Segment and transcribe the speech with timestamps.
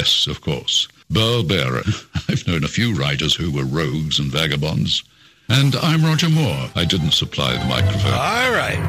[0.00, 0.88] Yes, of course.
[1.10, 1.82] Burl Barer.
[2.30, 5.04] I've known a few writers who were rogues and vagabonds.
[5.50, 6.70] And I'm Roger Moore.
[6.74, 8.14] I didn't supply the microphone.
[8.14, 8.80] All right.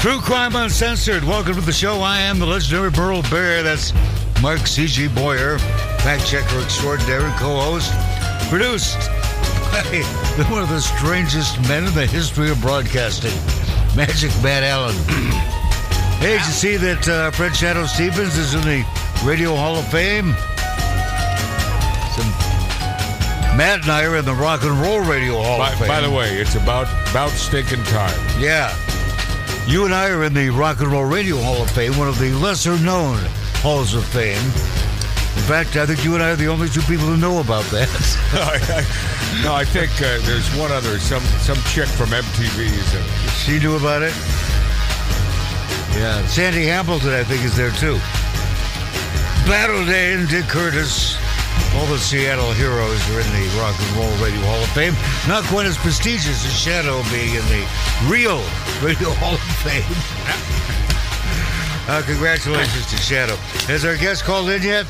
[0.00, 1.24] True Crime Uncensored.
[1.24, 2.00] Welcome to the show.
[2.00, 3.62] I am the legendary Burl Barer.
[3.62, 3.94] That's
[4.42, 5.08] Mark C.G.
[5.08, 5.58] Boyer,
[6.04, 7.90] fact checker extraordinary, co host.
[8.50, 9.08] Produced
[9.72, 13.32] by one of the strangest men in the history of broadcasting,
[13.96, 14.94] Magic Matt Allen.
[16.20, 19.86] hey, did you see that uh, Fred Shadoe Stevens is in the Radio Hall of
[19.88, 20.34] Fame?
[22.14, 22.28] Some,
[23.56, 25.88] Matt and I are in the Rock and Roll Radio Hall By, of Fame.
[25.88, 28.14] by the way, it's about about stinking time.
[28.38, 28.76] Yeah.
[29.66, 32.18] You and I are in the Rock and Roll Radio Hall of Fame, one of
[32.18, 33.16] the lesser known
[33.62, 34.36] halls of fame.
[34.36, 37.64] In fact, I think you and I are the only two people who know about
[37.66, 37.88] that.
[39.42, 43.30] no, I think uh, there's one other, some some chick from MTV is in it.
[43.42, 44.14] she knew about it.
[45.96, 46.26] Yeah.
[46.26, 47.98] Sandy Hamilton, I think, is there too.
[49.46, 51.16] Pat O'Day and Dick Curtis.
[51.76, 54.94] All the Seattle heroes are in the Rock and Roll Radio Hall of Fame.
[55.28, 57.62] Not quite as prestigious as Shadoe being in the
[58.08, 58.38] real
[58.82, 59.84] Radio Hall of Fame.
[61.86, 63.36] Uh, congratulations to Shadoe.
[63.66, 64.86] Has our guest called in yet?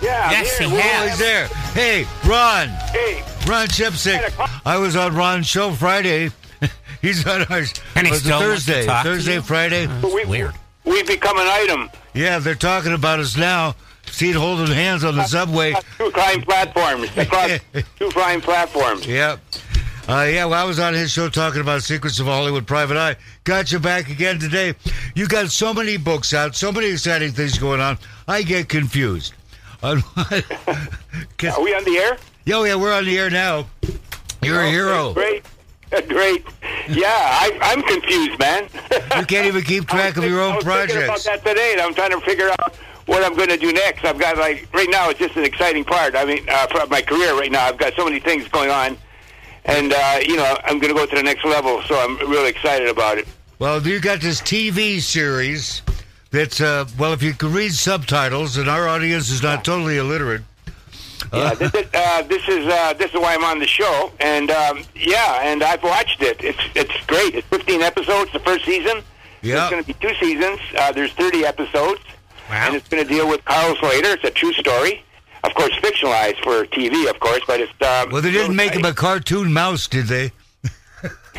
[0.00, 0.30] Yeah.
[0.30, 1.04] Yes, he Well, has.
[1.04, 1.46] Oh, he's there.
[1.74, 2.68] Hey, Ron.
[2.90, 4.32] Hey, Ron Chepesiuk.
[4.64, 6.30] I was on Ron's show Friday.
[7.02, 7.74] he's on ours.
[7.96, 8.86] And he was still wants to Thursday.
[8.86, 9.42] to Thursday, you?
[9.42, 9.86] Friday.
[10.02, 10.54] we, Weird.
[10.86, 11.90] We've become an item.
[12.18, 13.76] Yeah, they're talking about us now.
[14.06, 15.72] Seen holding hands on the subway.
[15.96, 17.16] Two crime platforms.
[17.16, 17.60] Across
[17.96, 19.06] two crime platforms.
[19.06, 19.38] Yep.
[20.08, 23.14] Uh, yeah, well, I was on his show talking about Secrets of Hollywood Private Eye.
[23.44, 24.74] Got you back again today.
[25.14, 27.98] You got so many books out, so many exciting things going on.
[28.26, 29.34] I get confused.
[29.82, 32.18] Are we on the air?
[32.46, 33.68] Yeah, yeah, we're on the air now.
[34.42, 35.14] You're a hero.
[35.14, 35.44] Great.
[36.08, 36.44] Great.
[36.88, 38.68] Yeah, I, I'm confused, man.
[39.16, 40.66] You can't even keep track of your own projects.
[40.66, 41.26] I was thinking projects.
[41.26, 42.74] about that today, and I'm trying to figure out
[43.06, 44.04] what I'm going to do next.
[44.04, 46.14] I've got like right now, it's just an exciting part.
[46.14, 48.98] I mean, uh, for my career right now, I've got so many things going on,
[49.64, 51.82] and uh, you know, I'm going to go to the next level.
[51.82, 53.26] So I'm really excited about it.
[53.58, 55.82] Well, you got this TV series
[56.30, 60.42] that's, uh, well, if you can read subtitles, and our audience is not totally illiterate.
[61.32, 64.50] Yeah, this is uh, this is uh, this is why I'm on the show, and
[64.50, 66.42] um, yeah, and I've watched it.
[66.42, 67.34] It's it's great.
[67.34, 69.02] It's 15 episodes, the first season.
[69.42, 69.54] Yeah.
[69.56, 70.58] There's going to be two seasons.
[70.76, 72.00] Uh, there's 30 episodes,
[72.50, 74.14] and it's going to deal with Carlos Lehder.
[74.14, 75.04] It's a true story,
[75.44, 78.84] of course, fictionalized for TV, of course, but it's um, Well, they didn't make him
[78.84, 80.32] a cartoon mouse, did they?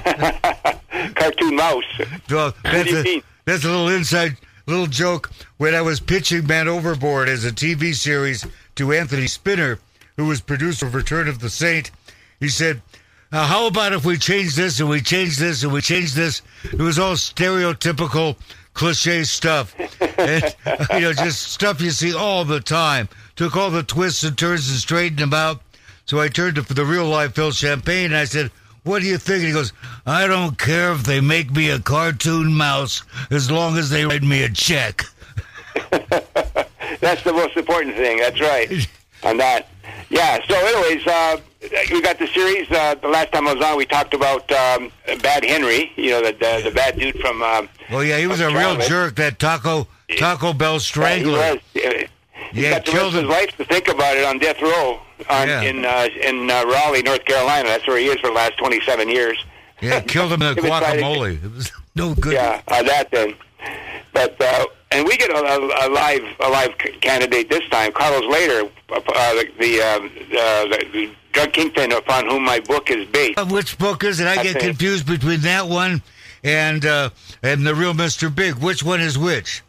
[1.16, 1.84] cartoon mouse.
[2.30, 5.32] Well, that's a, that's a little inside little joke.
[5.58, 8.46] When I was pitching Man Overboard as a TV series
[8.80, 9.78] to Anthony Spinner,
[10.16, 11.92] who was producer of Return of the Saint,
[12.40, 12.82] he said,
[13.30, 16.42] uh, "How about if we change this and we change this and we change this?"
[16.64, 18.38] It was all stereotypical,
[18.74, 19.76] cliche stuff,
[20.18, 20.56] and,
[20.94, 23.10] you know, just stuff you see all the time.
[23.36, 25.62] Took all the twists and turns and straightened them out.
[26.06, 28.50] So I turned to the real life Phil Champagne and I said,
[28.84, 29.40] What do you think?
[29.40, 29.74] And he goes,
[30.06, 34.24] I don't care if they make me a cartoon mouse as long as they write
[34.24, 35.04] me a check.
[37.00, 38.18] That's the most important thing.
[38.20, 38.88] That's right.
[39.24, 39.68] on that.
[40.10, 40.40] Yeah.
[40.48, 41.38] So, anyways, uh,
[41.92, 42.70] we got the series.
[42.72, 44.92] Uh, the last time I was on, we talked about um,
[45.22, 45.92] Bad Henry.
[45.96, 47.42] You know, the the, the bad dude from.
[47.42, 51.60] Um, Well, yeah, he was a real jerk, that Taco Taco Bell Strangler.
[51.74, 52.08] He was.
[52.52, 55.00] He Yeah, got the rest of his life to think about it on death row
[55.30, 55.62] on, Yeah.
[55.62, 57.68] in uh, in uh, Raleigh, North Carolina.
[57.70, 59.38] That's where he is for the last 27 years.
[59.82, 61.44] Yeah, killed him in the He was trying to- guacamole.
[61.44, 62.34] It was no good.
[62.34, 63.36] Yeah, uh, that then.
[64.14, 67.92] But uh, and we get a, a, a live a live candidate this time.
[67.92, 69.00] Carlos Lehder, uh,
[69.34, 73.38] the the, um, uh, the the drug kingpin upon whom my book is based.
[73.38, 74.28] Uh, Which book is it?
[74.28, 76.02] I get confused between that one
[76.44, 77.10] and uh,
[77.44, 78.34] and the real Mr.
[78.34, 78.56] Big.
[78.56, 79.62] Which one is which?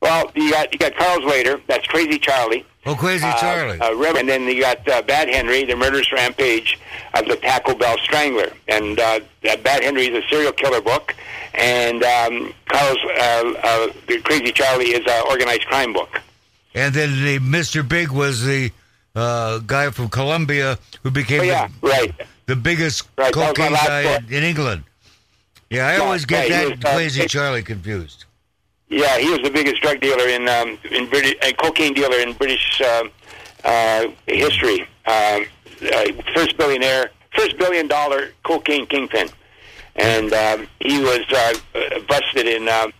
[0.00, 1.60] Well, you got you got Carlos Lehder.
[1.66, 2.66] That's Crazy Charlie.
[2.86, 3.78] Oh, Crazy Uh, Charlie.
[3.80, 6.78] Uh, and then you got uh, Bad Henry, the murderous rampage
[7.14, 8.52] of the Taco Bell Strangler.
[8.68, 11.14] And uh, Bad Henry is a serial killer book,
[11.54, 16.20] and um, Carlos, uh, uh, the Crazy Charlie is an organized crime book.
[16.74, 17.86] and then the Mr.
[17.88, 18.70] Big was the
[19.14, 22.12] uh, guy from Colombia who became Oh, yeah, the, right.
[22.46, 24.84] the biggest Right, that was my cocaine guy in, in England.
[25.70, 28.24] Yeah, I Yeah, always get right, that was, uh, Crazy Charlie confused.
[28.88, 32.32] Yeah, he was the biggest drug dealer in um, in British, uh, cocaine dealer in
[32.34, 33.04] British uh,
[33.64, 34.82] uh, history.
[35.06, 35.46] Um,
[35.82, 36.04] uh,
[36.34, 39.28] first billionaire, first billion dollar cocaine kingpin,
[39.96, 42.92] and um, he was uh, uh, busted in um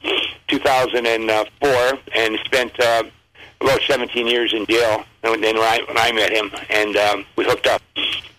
[0.49, 3.03] 2004 and spent uh,
[3.61, 5.05] about 17 years in jail.
[5.23, 7.83] And then when I, when I met him, and um, we hooked up,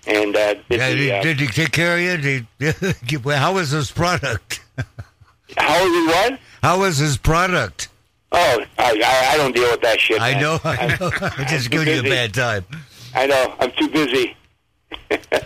[0.08, 2.46] and uh, did Yeah, the, did, uh, did he take care of you?
[2.60, 2.76] Did
[3.08, 4.62] he, how was his product?
[5.58, 6.40] how was he what?
[6.66, 7.90] How was his product?
[8.32, 10.20] Oh, I, I, I don't deal with that shit.
[10.20, 11.12] I know, I know.
[11.22, 12.10] I'm just too giving you a busy.
[12.16, 12.66] bad time.
[13.14, 13.54] I know.
[13.60, 14.36] I'm too busy.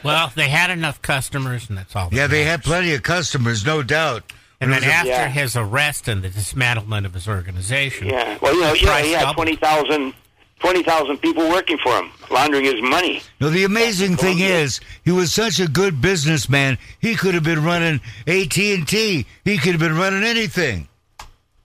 [0.01, 2.09] Well, they had enough customers, and that's all.
[2.09, 4.31] that Yeah, they had plenty of customers, no doubt.
[4.61, 5.27] And then It a- after Yeah.
[5.27, 8.37] his arrest and the dismantlement of his organization, Yeah.
[8.41, 9.35] Well, you know, yeah, know price he had doubled.
[9.35, 10.13] 20,000
[10.59, 13.21] 20,000 people working for him, laundering his money.
[13.41, 16.77] No, the amazing thing is, he was such a good businessman.
[17.01, 19.25] He could have been running AT and T.
[19.43, 20.87] He could have been running anything.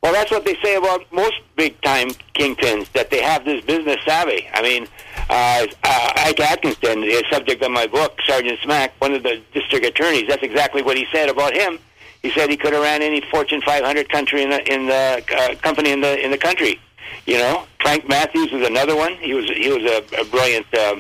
[0.05, 3.97] Well, that's what they say about most big time kingpins that they have this business
[4.05, 4.47] savvy.
[4.53, 4.87] I mean,
[5.31, 9.87] uh, uh, Ike Atkinson, the subject of my book, Sergeant Smack, one of the district
[9.87, 10.29] attorneys.
[10.29, 11.79] That's exactly what he said about him.
[12.21, 15.55] He said he could have ran any Fortune 500 country in the in the uh,
[15.63, 16.79] company in the in the country.
[17.25, 19.15] You know, Frank Matthews was another one.
[19.15, 20.97] He was he was a, a brilliant uh,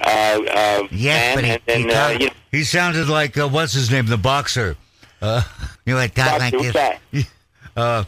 [0.00, 1.34] uh, uh, Yes, man.
[1.36, 3.90] but he, and, he, and, uh, talked- you know, he sounded like uh, what's his
[3.90, 4.76] name, the boxer.
[5.22, 5.40] Uh,
[5.86, 7.26] you know, I talk like this.
[7.76, 8.04] Uh,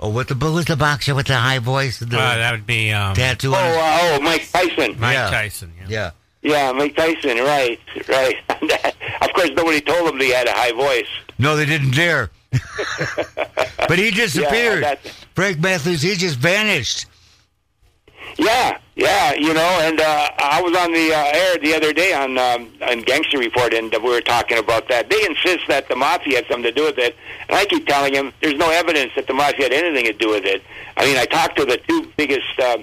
[0.00, 2.66] oh, what the who's the boxer with the high voice, and the uh, that would
[2.66, 3.52] be um, tattoo?
[3.54, 4.98] oh, uh, oh, Mike Tyson.
[4.98, 5.30] Mike yeah.
[5.30, 5.72] Tyson.
[5.80, 5.86] Yeah.
[5.88, 6.10] yeah.
[6.40, 7.38] Yeah, Mike Tyson.
[7.38, 8.36] Right, right.
[9.20, 11.08] of course, nobody told him that he had a high voice.
[11.38, 12.30] No, they didn't dare.
[13.88, 14.82] but he disappeared.
[14.82, 14.94] Yeah,
[15.34, 17.06] Frank Matthews, he just vanished.
[18.36, 22.12] Yeah, yeah, you know, and uh, I was on the uh, air the other day
[22.12, 25.08] on um, on Gangster Report, and we were talking about that.
[25.10, 27.16] They insist that the mafia had something to do with it,
[27.48, 30.30] and I keep telling them there's no evidence that the mafia had anything to do
[30.30, 30.62] with it.
[30.96, 32.78] I mean, I talked to the two biggest uh,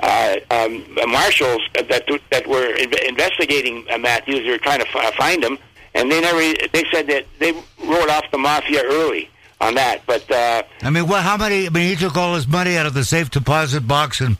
[0.00, 1.88] uh, um, marshals that
[2.30, 4.44] that were in- investigating uh, Matthews.
[4.44, 5.58] They were trying to f- find him,
[5.94, 6.38] and they never.
[6.72, 7.52] They said that they
[7.84, 9.30] wrote off the mafia early
[9.60, 10.30] on that, but.
[10.30, 11.66] Uh, I mean, well, How many?
[11.66, 14.36] I mean, he took all his money out of the safe deposit box and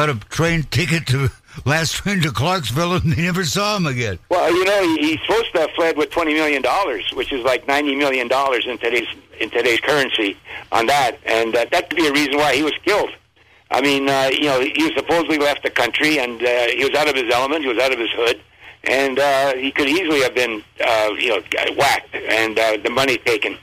[0.00, 1.30] bought a train ticket to
[1.66, 4.18] last train to Clarksville, and they never saw him again.
[4.30, 7.44] Well, you know, he, he's supposed to have fled with twenty million dollars, which is
[7.44, 9.08] like ninety million dollars in today's
[9.40, 10.38] in today's currency
[10.72, 13.10] on that, and uh, that could be a reason why he was killed.
[13.70, 17.08] I mean, uh, you know, he supposedly left the country, and uh, he was out
[17.08, 18.40] of his element, he was out of his hood,
[18.84, 21.42] and uh, he could easily have been, uh, you know,
[21.76, 23.56] whacked and uh, the money taken.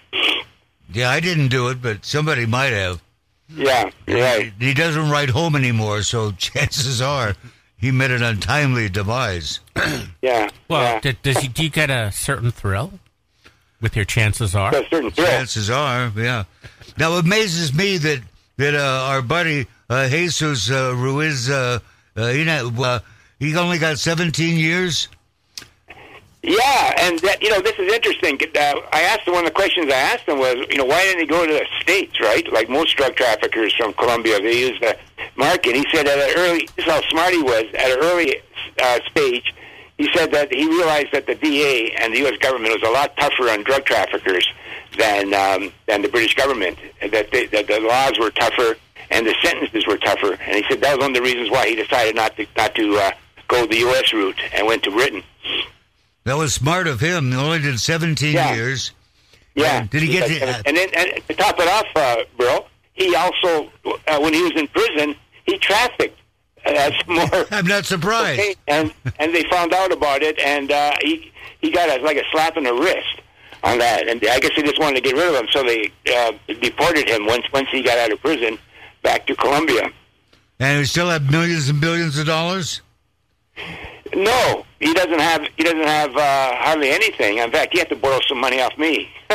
[0.94, 3.02] Yeah, I didn't do it, but somebody might have.
[3.50, 4.52] Yeah, right.
[4.60, 7.36] He doesn't write home anymore, so chances are
[7.78, 9.60] he met an untimely demise.
[10.22, 10.50] Yeah.
[10.68, 11.00] Well, yeah.
[11.00, 13.00] d- does he, do you get a certain thrill
[13.80, 14.76] with your chances are?
[14.76, 15.28] a certain thrill.
[15.28, 16.44] Chances are, yeah.
[16.98, 18.22] Now, it amazes me that
[18.58, 21.80] that uh, our buddy uh, Jesus uh, Ruiz, uh,
[22.18, 23.00] uh, you know, uh,
[23.40, 25.08] he only got 17 years.
[26.48, 28.40] Yeah, and that, you know, this is interesting.
[28.56, 31.20] Uh, I asked one of the questions I asked him was, you know, why didn't
[31.20, 32.50] he go to the states, right?
[32.54, 34.98] Like most drug traffickers from Colombia, they use the
[35.36, 35.76] market.
[35.76, 37.66] He said at an early, this is how smart he was.
[37.74, 38.38] At an early
[38.82, 39.54] uh, stage,
[39.98, 42.38] he said that he realized that the DA and the U.S.
[42.38, 44.48] government was a lot tougher on drug traffickers
[44.98, 46.78] than um, than the British government.
[47.02, 48.78] That, they, that the laws were tougher
[49.10, 50.34] and the sentences were tougher.
[50.34, 52.74] And he said that was one of the reasons why he decided not to not
[52.76, 53.12] to uh,
[53.50, 54.14] go the U.S.
[54.14, 55.24] route and went to Britain.
[56.28, 57.32] That was smart of him.
[57.32, 58.54] He only did 17 Yeah.
[58.54, 58.92] years.
[59.56, 59.88] Yeah.
[59.90, 63.16] Did he get Like, the- and then and to top it off, uh, bro, he
[63.16, 63.72] also
[64.08, 65.16] uh, when he was in prison,
[65.46, 66.20] he trafficked
[66.66, 67.46] uh, some more.
[67.50, 68.40] I'm not surprised.
[68.42, 71.32] cocaine, and and they found out about it, and uh, he
[71.62, 73.22] he got a, like a slap in the wrist
[73.64, 75.92] on that, and I guess they just wanted to get rid of him, so they
[76.14, 78.60] uh, deported him once once he got out of prison
[79.02, 79.90] back to Colombia.
[80.60, 82.82] And he still have millions and billions of dollars?
[84.14, 87.38] No, he doesn't have he doesn't have uh, hardly anything.
[87.40, 89.10] In fact, he had to borrow some money off me.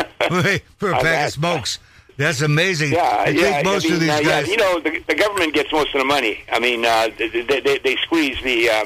[0.77, 1.27] For a pack that.
[1.27, 1.79] of smokes.
[2.17, 2.93] That's amazing.
[2.93, 3.43] Yeah, I yeah.
[3.43, 4.49] think most I mean, of these uh, yeah, guys.
[4.49, 6.41] you know, the, the government gets most of the money.
[6.53, 7.29] I mean, uh, they,
[7.61, 8.85] they, they, squeeze the, uh,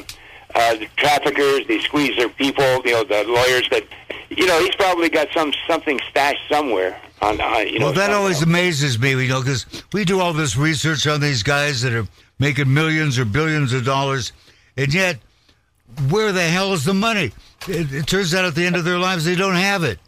[0.55, 2.65] uh, the traffickers, they squeeze their people.
[2.85, 3.85] You know, the lawyers that,
[4.31, 7.01] you know, he's probably got some something stashed somewhere.
[7.23, 10.35] On, uh, you know, well, that always amazes me, you know, because we do all
[10.35, 12.07] this research on these guys that are
[12.39, 14.33] making millions or billions of dollars,
[14.77, 15.19] and yet,
[16.09, 17.33] where the hell is the money?
[17.69, 19.99] It, it turns out at the end of their lives, they don't have it.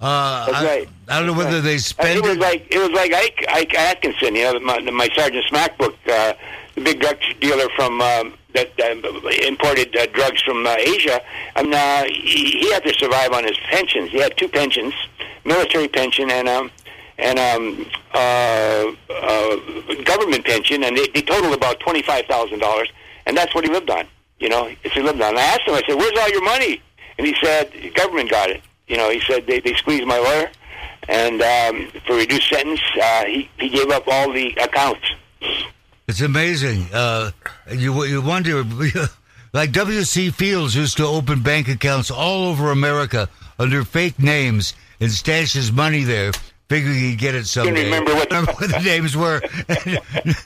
[0.00, 0.88] Uh, That's I, right.
[1.08, 1.64] I don't know whether right.
[1.64, 2.40] they spend it was it.
[2.40, 6.34] like it was like Ike, Ike Atkinson, you know, my, my Sergeant Smack book, uh,
[6.74, 11.20] the big drug dealer from um, that uh, imported uh, drugs from uh, Asia,
[11.54, 14.10] and uh, he, he had to survive on his pensions.
[14.10, 14.92] He had two pensions,
[15.44, 16.70] military pension and um,
[17.18, 19.56] and um, uh, uh,
[20.04, 22.88] government pension, and they, they totaled about twenty five thousand dollars,
[23.26, 24.06] and that's what he lived on.
[24.42, 25.30] You know, it's he lived on.
[25.30, 26.82] And I asked him, I said, "Where's all your money?"
[27.16, 30.50] And he said, "Government got it." You know, he said they they squeezed my lawyer,
[31.08, 35.06] and um, for reduced sentence, uh, he he gave up all the accounts.
[36.08, 36.86] It's amazing.
[36.92, 37.30] Uh,
[37.70, 38.64] you you wonder,
[39.52, 40.30] like W.C.
[40.30, 43.28] Fields used to open bank accounts all over America
[43.60, 46.32] under fake names and stash his money there
[46.72, 47.84] figuring he'd get it someday.
[47.84, 49.40] remember what the- Remember what the names were.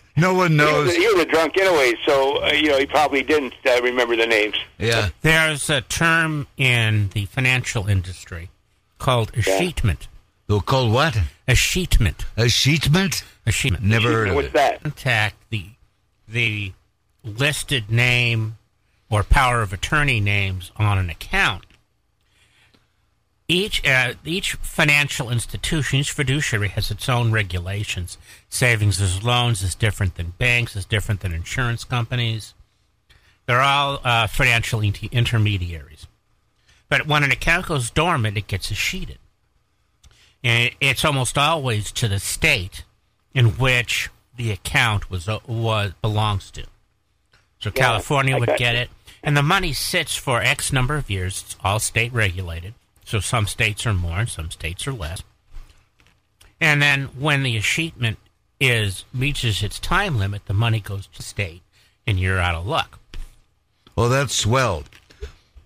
[0.17, 0.87] no one He knows.
[0.89, 4.17] was, he was a drunk anyway, so uh, you know he probably didn't uh, remember
[4.17, 4.57] the names.
[4.79, 5.11] Yeah.
[5.23, 8.51] There's a term in the financial industry
[8.99, 10.07] called escheatment.
[10.49, 11.19] They'll call what?
[11.49, 12.25] Escheatment.
[12.37, 13.25] A sheetment?
[13.47, 13.83] Escheatment.
[13.83, 14.55] Never heard of What's it.
[14.55, 14.83] that?
[14.83, 15.67] Contact the
[16.29, 16.73] the
[17.25, 18.57] listed name
[19.11, 21.65] or power of attorney names on an account.
[23.49, 28.19] Each uh, each financial institution, each fiduciary has its own regulations.
[28.49, 32.55] Savings as loans is different than banks, is different than insurance companies.
[33.47, 36.09] They're all uh, financial inter- intermediaries.
[36.89, 39.19] But when an account goes dormant, it gets escheated.
[40.43, 42.85] And it's almost always to the state
[43.33, 46.65] in which the account was uh, was belongs to.
[47.61, 48.83] So California I would get you.
[48.83, 48.91] it,
[49.23, 51.43] and the money sits for X number of years.
[51.43, 52.75] It's all state regulated.
[53.07, 55.23] So some states are more, and some states are less.
[56.61, 58.17] And then when the escheatment
[58.61, 61.63] is reaches its time limit, the money goes to the state,
[62.05, 62.99] and you're out of luck.
[63.95, 64.91] Well, that's swelled.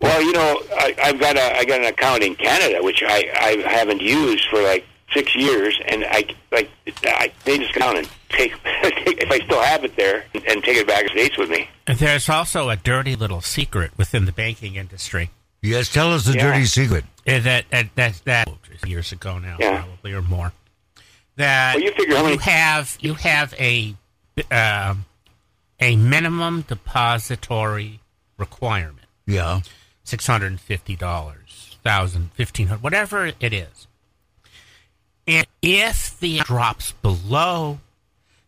[0.02, 3.30] Well, you know, I, I've got a I got an account in Canada which I
[3.34, 6.70] I haven't used for like six years, and I like
[7.04, 10.86] I, they just come and take if I still have it there and take it
[10.86, 11.70] back to States with me.
[11.86, 15.30] And There's also a dirty little secret within the banking industry
[15.62, 16.42] Yes, tell us the Yeah.
[16.52, 17.04] dirty secret.
[17.26, 18.48] uh, that that that, that
[18.86, 19.82] years ago now, Yeah.
[19.82, 20.52] probably or more.
[21.36, 23.94] That Well, you figure how many- you have you have a
[24.50, 25.04] um,
[25.78, 28.00] a minimum depository
[28.38, 29.06] requirement.
[29.26, 29.60] Yeah.
[30.02, 33.86] six hundred and fifty dollars, thousand, fifteen hundred, whatever it is.
[35.26, 37.80] And if the drops below,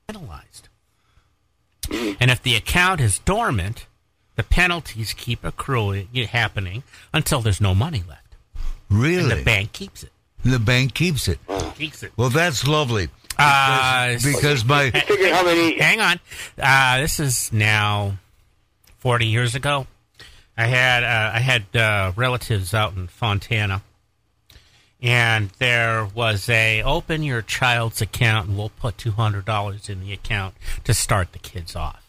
[0.08, 0.68] penalized.
[1.90, 3.86] And if the account is dormant,
[4.36, 8.34] the penalties keep accruing, happening until there's no money left,
[8.88, 9.34] and Really?
[9.36, 10.12] the bank keeps it.
[10.44, 11.38] The bank keeps it.
[11.76, 12.12] Keeps it.
[12.16, 13.08] Well, that's lovely.
[13.38, 16.20] Uh, Because my Figure how many hang on.
[16.60, 18.18] Uh, this is now
[18.98, 19.86] forty years ago.
[20.56, 23.82] I had uh, I had uh, relatives out in Fontana,
[25.00, 30.00] and there was a open your child's account, and we'll put two hundred dollars in
[30.00, 32.01] the account to start the kids off.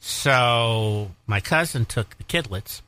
[0.00, 2.82] So my cousin took the kidlets,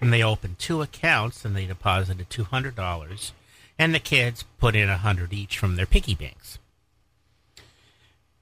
[0.00, 3.32] and they opened two accounts, and they deposited two hundred dollars,
[3.78, 6.58] and the kids put in a hundred each from their piggy banks.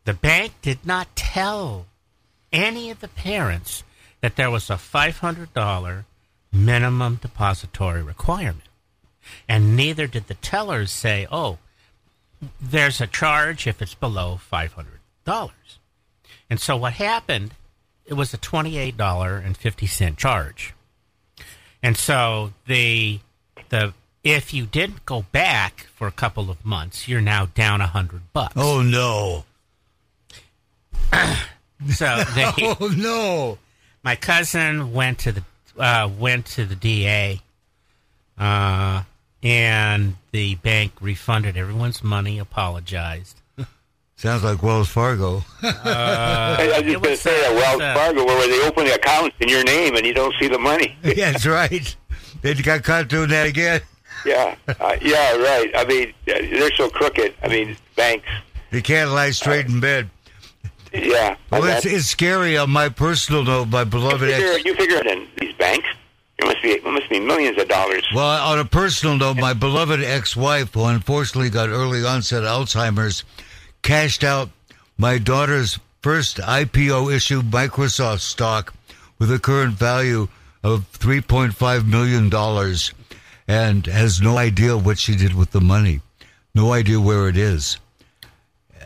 [0.04, 1.86] The bank did not tell
[2.52, 3.84] any of the parents
[4.20, 6.04] that there was a $500
[6.52, 8.62] minimum depository requirement.
[9.48, 11.58] And neither did the tellers say, oh,
[12.60, 15.50] there's a charge if it's below $500.
[16.48, 17.52] And so what happened,
[18.08, 20.74] it was a $28.50 charge.
[21.82, 23.20] And so the
[23.68, 27.86] the if you didn't go back for a couple of months, you're now down a
[27.86, 28.54] hundred bucks.
[28.56, 29.44] oh no,
[31.92, 33.58] So they, oh no.
[34.02, 35.42] my cousin went to the
[35.78, 37.40] uh, went to the DA,
[38.36, 39.04] uh,
[39.42, 43.40] and the bank refunded everyone's money, apologized.
[44.18, 45.44] Sounds like Wells Fargo.
[45.62, 48.94] I was just going to say uh, at Wells uh, Fargo where they open the
[48.96, 50.96] account in your name and you don't see the money.
[51.04, 51.94] yeah, that's right.
[52.42, 53.80] They got caught doing that again.
[54.26, 55.70] yeah, uh, yeah, right.
[55.72, 57.32] I mean, uh, they're so crooked.
[57.44, 58.26] I mean, banks.
[58.72, 60.10] They can't lie straight in bed.
[60.92, 61.36] Yeah.
[61.52, 63.68] I Well, it's, it's scary on my personal note.
[63.68, 64.64] My you beloved figure, ex.
[64.64, 65.86] you figure it in these banks,
[66.38, 68.04] it must be it must be millions of dollars.
[68.12, 73.22] Well, on a personal note, my beloved ex-wife, who unfortunately got early onset Alzheimer's,
[73.82, 74.50] cashed out
[74.96, 78.74] my daughter's first IPO issue Microsoft stock
[79.18, 80.28] with a current value
[80.62, 82.30] of $3.5 million
[83.46, 86.00] and has no idea what she did with the money.
[86.54, 87.78] No idea where it is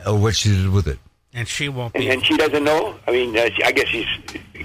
[0.06, 0.98] or what she did with it.
[1.34, 2.10] And she won't And, be.
[2.10, 2.94] and she doesn't know.
[3.06, 4.06] I mean, uh, she, I guess she's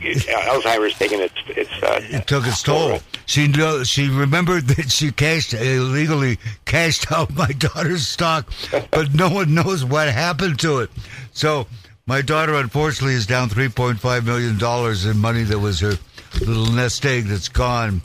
[0.01, 1.71] Alzheimer's taking its its.
[1.83, 2.99] Uh, It took its toll.
[3.25, 8.49] She know, she remembered that she cashed illegally cashed out my daughter's stock,
[8.91, 10.89] but no one knows what happened to it.
[11.33, 11.67] So
[12.05, 15.93] my daughter, unfortunately, is down three point five million dollars in money that was her
[16.41, 18.01] little nest egg that's gone.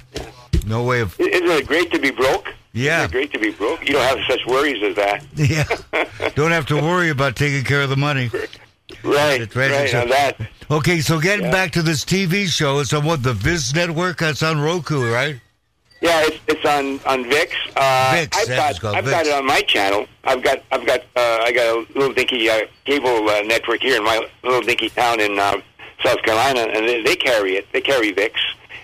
[0.66, 2.49] No way of Isn't it great to be broke?
[2.75, 3.00] Yeah.
[3.04, 3.87] Isn't it great to be broke.
[3.87, 5.25] You don't have such worries as that.
[5.37, 6.28] yeah.
[6.34, 8.30] Don't have to worry about taking care of the money.
[9.02, 9.70] Right, That's right.
[9.70, 9.94] right.
[9.94, 10.37] On that.
[10.70, 11.50] Okay, so getting Yeah.
[11.52, 14.18] back to this TV show, it's on what the ViX Network.
[14.18, 15.37] That's on Roku, right?
[16.00, 17.54] Yeah, it's it's on on VIX.
[17.76, 19.11] Uh, VIX, I've got I've VIX.
[19.16, 20.06] got it on my channel.
[20.25, 23.96] I've got I've got uh, I got a little dinky uh, cable uh, network here
[23.96, 25.61] in my little dinky town in uh,
[26.04, 27.66] South Carolina, and they, they carry it.
[27.72, 28.34] They carry VIX.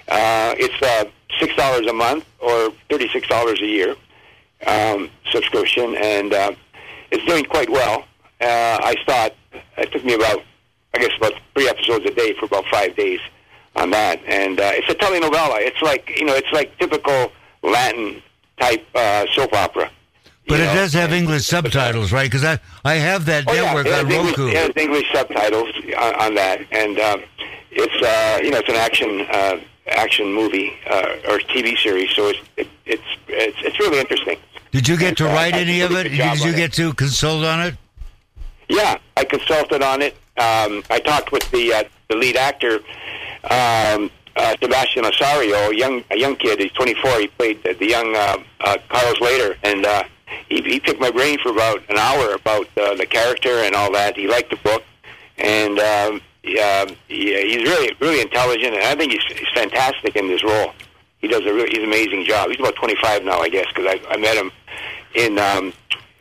[0.09, 1.05] Uh, it's uh,
[1.41, 3.97] six dollars a month or thirty six dollars a year
[4.67, 6.53] um, subscription, and uh,
[7.11, 8.05] it's doing quite well.
[8.41, 9.37] Uh, I saw it.
[9.77, 10.43] It took me about,
[10.95, 13.21] I guess, about three episodes a day for about five days
[13.77, 15.57] on that, and uh, it's a telenovela.
[15.61, 18.23] It's like you know, it's like typical Latin
[18.61, 19.91] type uh, soap opera.
[20.49, 20.75] But it know?
[20.75, 22.25] does have And- English subtitles, right?
[22.25, 24.49] Because I, I have that Oh, network it has on English, Roku.
[24.51, 27.23] it has English subtitles on, on that, and um,
[27.71, 32.29] it's uh, you know it's an action uh, action movie uh, or TV series, so
[32.29, 34.39] it's it, it's it's it's really interesting.
[34.73, 36.05] Did you get to Uh, write any of it?
[36.05, 37.75] Did you get to consult on it?
[38.71, 40.15] Yeah, I consulted on it.
[40.37, 42.77] Um, I talked with the uh, the lead actor,
[43.51, 46.61] um, uh, Sebastian Osorio, a young a young kid.
[46.61, 47.19] He's 24.
[47.19, 50.05] He played the, young uh, uh, Carlos Lehder, and uh,
[50.49, 53.91] he, he picked my brain for about an hour about uh, the character and all
[53.93, 54.17] that.
[54.17, 54.85] He liked the book,
[55.37, 60.29] and um, yeah, yeah, he's really really intelligent, and I think he's, he's fantastic in
[60.29, 60.75] this role.
[61.21, 62.51] He does a really he's an amazing job.
[62.51, 64.53] He's about 25 now, I guess, because I, I met him
[65.17, 65.73] in um,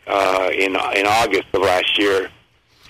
[0.07, 2.31] uh, in in August of last year.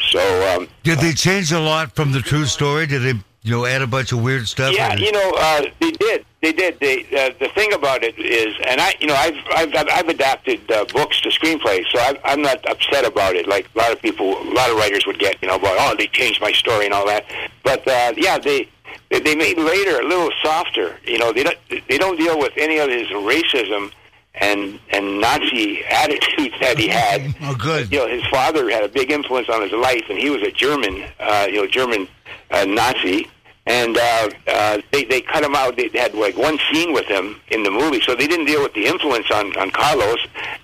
[0.09, 2.87] So um, Did they change a lot from the true story?
[2.87, 4.73] Did they, you know, add a bunch of weird stuff?
[4.75, 6.25] yeah, you know, uh, they did.
[6.41, 6.79] They did.
[6.79, 10.71] They, uh, the thing about it is, and I, you know, I've I've, I've- adapted
[10.71, 13.47] uh, books to screenplays, so I, I'm not upset about it.
[13.47, 15.95] Like a lot of people, a lot of writers would get, you know, about oh,
[15.97, 17.25] they changed my story and all that.
[17.63, 18.69] But uh, yeah, they
[19.09, 20.97] they they made Lehder a little softer.
[21.05, 21.57] You know, they don't
[21.89, 23.91] they don't deal with any of his racism
[24.39, 27.35] and and Nazi attitudes that he had.
[27.41, 27.91] Oh, good.
[27.91, 30.51] You know, his father had a big influence on his life, and he was a
[30.51, 32.07] German, uh, you know, German
[32.51, 33.29] uh, Nazi.
[33.65, 35.75] And uh, uh, they they cut him out.
[35.75, 38.73] They had like one scene with him in the movie, so they didn't deal with
[38.73, 40.19] the influence on on Carlos.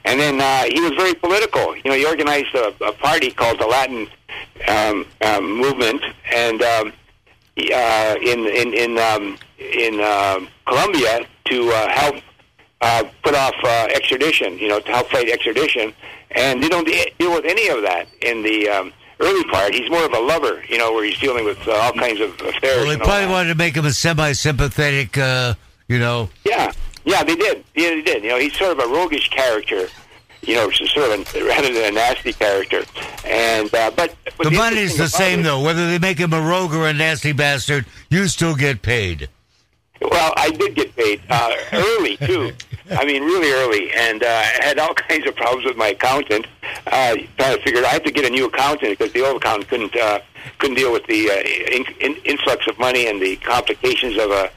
[0.06, 1.75] And then uh, he was very political.
[1.75, 4.08] You know, he organized a, a party called the Latin
[4.68, 6.01] um, um, Movement,
[6.34, 6.94] and um,
[7.58, 12.15] uh, in in in um, in um, Colombia to uh, help
[12.84, 15.94] uh, put off uh, extradition, you know, to help fight extradition.
[16.32, 19.74] And they don't deal with any of that in the um, early part.
[19.74, 22.32] He's more of a lover, you know, where he's dealing with uh, all kinds of
[22.41, 22.86] affairs.
[22.86, 25.54] Well, they probably wanted to make him a semi-sympathetic, uh,
[25.88, 26.30] you know.
[26.43, 26.72] Yeah,
[27.06, 27.63] yeah, they did.
[27.76, 28.24] Yeah, they did.
[28.24, 29.88] You know, he's sort of a roguish character.
[30.41, 32.84] You know, sort of a, rather than a nasty character.
[33.26, 35.62] And uh, but, but The money's interesting the same, it- though.
[35.62, 39.30] Whether they make him a rogue or a nasty bastard, you still get paid.
[40.02, 42.52] Well, I did get paid uh, early too.
[42.91, 46.48] I mean, really early, and uh, I had all kinds of problems with my accountant.
[46.88, 49.69] Uh, trying to figure, I had to get a new accountant because the old accountant
[49.69, 50.19] couldn't uh,
[50.60, 54.50] couldn't deal with the uh, in, in, influx of money and the complications of a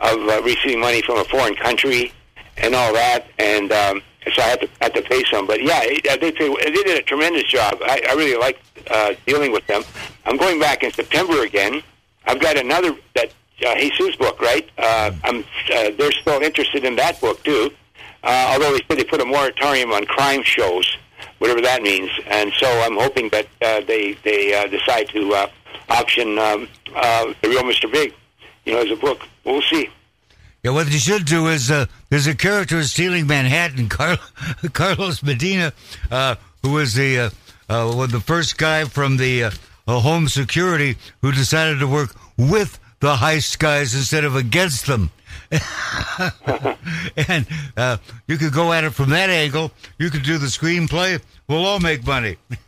[0.00, 2.12] of uh, receiving money from a foreign country
[2.56, 3.26] and all that.
[3.38, 5.46] And um, so I had to had to pay some.
[5.46, 5.78] But yeah,
[6.10, 7.78] uh, they they did a tremendous job.
[7.82, 9.82] I, I really liked uh, dealing with them.
[10.26, 11.82] I'm going back in September again.
[12.26, 13.32] I've got another that
[13.66, 14.68] uh, Jesus book, right?
[14.78, 17.70] Uh, I'm uh, they're still interested in that book too.
[18.22, 20.96] Uh, although they said they put a moratorium on crime shows,
[21.38, 25.46] whatever that means, and so I'm hoping that uh, they they uh, decide to uh,
[25.88, 27.90] option um, uh, the real Mr.
[27.90, 28.12] Big,
[28.64, 29.20] you know, as a book.
[29.44, 29.88] We'll see.
[30.64, 34.18] Yeah, what you should do is uh, there's a character in Stealing Manhattan, Car-
[34.72, 35.72] Carlos Medina,
[36.10, 37.30] uh, who was the uh,
[37.68, 39.50] uh, well, the first guy from the uh,
[39.86, 45.10] uh, home security who decided to work with the heist guys instead of against them.
[47.28, 49.70] and uh, you could go at it from that angle.
[49.98, 51.20] You could do the screenplay.
[51.46, 52.36] We'll all make money.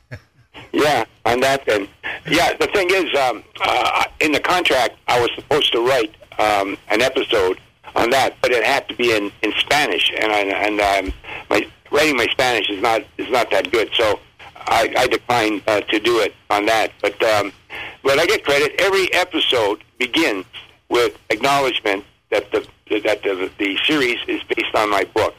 [0.73, 1.88] Yeah, on that then.
[2.29, 6.79] Yeah, the thing is, um, uh, in the contract, I was supposed to write um,
[6.88, 7.61] an episode
[7.97, 11.12] on that, but it had to be in, in Spanish, and I, and um,
[11.49, 14.21] my writing my Spanish is not is not that good, so
[14.55, 16.93] I, I declined uh, to do it on that.
[17.03, 17.53] But um,
[18.02, 18.74] but I get credit.
[18.80, 20.44] Every episode begins
[20.88, 22.66] with acknowledgement that the
[23.04, 25.35] that the, the series is based on my book,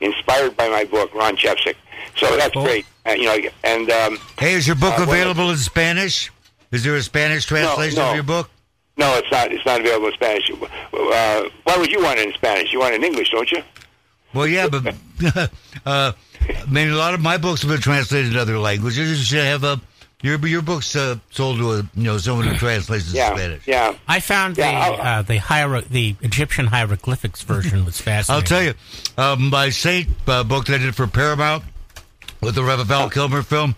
[0.00, 1.74] inspired by my book, Ron Chepesiuk.
[2.16, 2.64] So that's Cool.
[2.64, 2.86] great.
[3.06, 6.30] Uh, you know, and um, Hey, is your book Uh, well- available in Spanish?
[6.72, 8.10] Is there a Spanish translation no.
[8.10, 8.48] of your book?
[8.96, 9.50] No, it's not.
[9.50, 10.50] It's not available in Spanish.
[10.50, 12.72] Uh, why would you want it in Spanish?
[12.72, 13.62] You want it in English, don't you?
[14.34, 14.94] Well, yeah, but
[15.86, 16.12] uh,
[16.46, 19.18] I mean, a lot of my books have been translated in other languages.
[19.18, 19.80] You should have a
[20.22, 23.66] your your books uh, sold to a you know someone who translates in Yeah, Spanish.
[23.66, 23.94] yeah.
[24.08, 28.34] I found the Yeah, I'll- uh, the hiero- the Egyptian hieroglyphics version was fascinating.
[28.42, 28.74] I'll tell you,
[29.16, 31.64] um, my Saint uh, book that I did for Paramount
[32.40, 33.74] with the Rev- Val Kilmer film,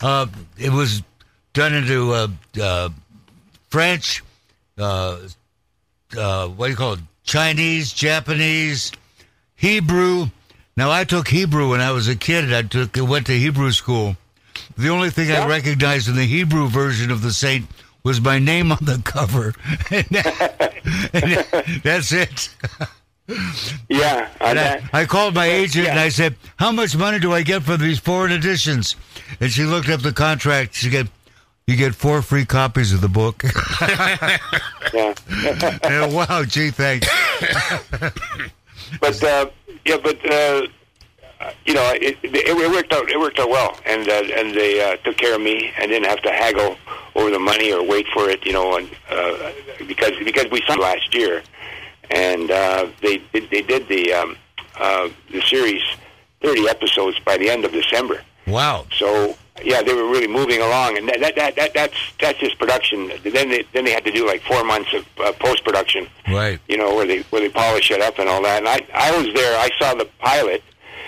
[0.00, 0.26] uh,
[0.58, 1.02] it was
[1.52, 2.28] done into uh,
[2.60, 2.88] uh,
[3.70, 4.22] French,
[4.78, 5.18] uh,
[6.16, 7.00] uh, what do you call it?
[7.24, 8.92] Chinese, Japanese,
[9.54, 10.26] Hebrew.
[10.76, 12.52] Now I took Hebrew when I was a kid.
[12.52, 14.16] I took went to Hebrew school.
[14.76, 17.66] The only thing I recognized in the Hebrew version of the Saint
[18.04, 19.54] was my name on the cover.
[19.90, 20.72] And that-
[21.12, 22.48] and that's it.
[23.88, 24.82] Yeah, on And that.
[24.92, 25.98] I, I called my agent and.
[25.98, 28.96] I said, "How much money do I get for these foreign editions?"
[29.40, 30.74] And she looked up the contract.
[30.74, 31.06] She get,
[31.68, 33.42] "You get four free copies of the book."
[34.92, 35.14] Yeah.
[35.84, 37.08] And, wow, gee, thanks.
[39.00, 39.46] but uh,
[39.86, 40.66] yeah, but uh,
[41.64, 43.10] you know, it, it, it worked out.
[43.10, 46.08] It worked out well, and uh, and they uh, took care of me, and didn't
[46.08, 46.76] have to haggle
[47.14, 48.44] over the money or wait for it.
[48.44, 49.52] You know, and uh,
[49.86, 51.42] because because we signed last year,
[52.10, 54.36] and uh, they did, they did the um,
[54.78, 55.82] uh, the series
[56.42, 58.22] thirty episodes by the end of December.
[58.46, 58.86] Wow.
[58.98, 62.58] So yeah, they were really moving along, and that, that, that, that that's that's just
[62.58, 63.12] production.
[63.22, 66.58] Then they then they had to do like four months of uh, post production Right.
[66.68, 68.58] you know, where they where they polish it up and all that.
[68.58, 69.58] And I I was there.
[69.58, 70.62] I saw the pilot,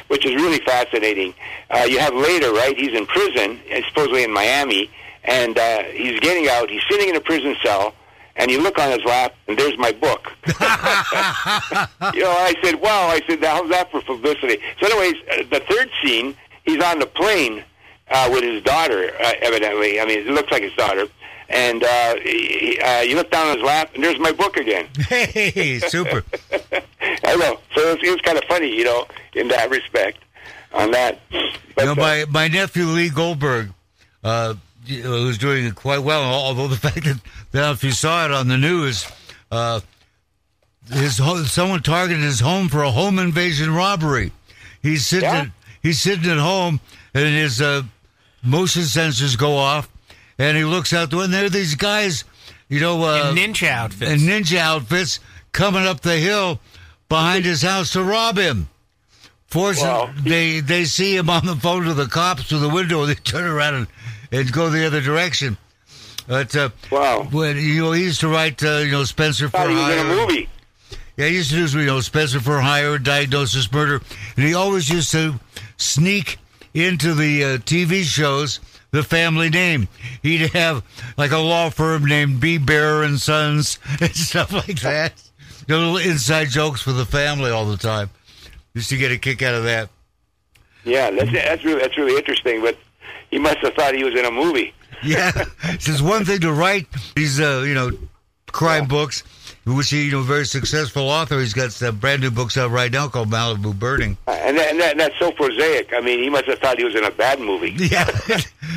[0.08, 1.34] which is really fascinating.
[1.70, 2.76] Uh, you have Lehder, right?
[2.76, 4.90] He's in prison, uh, supposedly in Miami,
[5.24, 6.70] and uh, he's getting out.
[6.70, 7.94] He's sitting in a prison cell,
[8.36, 10.32] and you look on his lap, and there's my book.
[12.14, 15.60] you know, I said, "Wow!" I said, "How's that for publicity?" So, anyways, uh, the
[15.68, 17.64] third scene, he's on the plane
[18.10, 19.12] uh, with his daughter.
[19.20, 21.06] Uh, evidently, I mean, it looks like his daughter.
[21.48, 24.86] And uh, he, uh, you look down on his lap, and there's my book again.
[25.08, 26.24] Hey, super.
[27.22, 27.58] I know.
[27.74, 30.18] So it was, it was kind of funny, you know, in that respect,
[30.72, 31.20] on that.
[31.30, 33.72] But, You know, uh, my my nephew Lee Goldberg,
[34.22, 34.54] uh,
[34.88, 36.22] know, was doing quite well.
[36.22, 37.20] Although the fact that,
[37.52, 39.06] that if you saw it on the news,
[39.50, 39.80] uh,
[40.92, 44.32] his ho- someone targeted his home for a home invasion robbery.
[44.82, 45.40] He's sitting Yeah.
[45.42, 45.48] at,
[45.82, 46.80] he's sitting at home,
[47.14, 47.82] and his uh,
[48.42, 49.88] motion sensors go off,
[50.38, 51.24] and he looks out the window.
[51.26, 52.24] And there are these guys,
[52.68, 54.10] you know, uh, In ninja outfits.
[54.10, 55.20] in ninja outfits
[55.52, 56.60] coming up the hill
[57.08, 58.68] behind his house to rob him.
[59.46, 60.12] Fortunately, Wow.
[60.24, 63.06] they they see him on the phone to the cops through the window.
[63.06, 63.86] They turn around and,
[64.32, 65.56] and go the other direction.
[66.26, 67.28] But uh, Wow.
[67.30, 69.98] when you know he used to write, uh, you know, Spencer for he was in
[69.98, 70.16] a Hire.
[70.16, 70.48] movie.
[71.16, 74.00] Yeah, he used to do, you know, Spencer for Hire, Diagnosis Murder,
[74.36, 75.38] and he always used to
[75.76, 76.38] sneak
[76.72, 78.58] into the uh, TV shows
[78.94, 79.88] the family name.
[80.22, 80.84] He'd have
[81.16, 82.58] like a law firm named B.
[82.58, 85.20] Bear and Sons and stuff like that.
[85.66, 88.10] The little inside jokes for the family all the time.
[88.72, 89.90] Used to get a kick out of that.
[90.84, 92.62] Yeah, that's that's really that's really interesting.
[92.62, 92.78] But
[93.30, 94.72] he must have thought he was in a movie.
[95.02, 95.32] Yeah,
[95.64, 97.90] it's just one thing to write these, uh, you know,
[98.52, 99.24] crime books,
[99.66, 101.38] which he, you know, very successful author.
[101.40, 104.16] He's got some brand new books out right now called Malibu Burning.
[104.26, 105.92] Uh, And, that, and, that, and that's so prosaic.
[105.94, 107.70] I mean, he must have thought he was in a bad movie.
[107.78, 108.10] Yeah,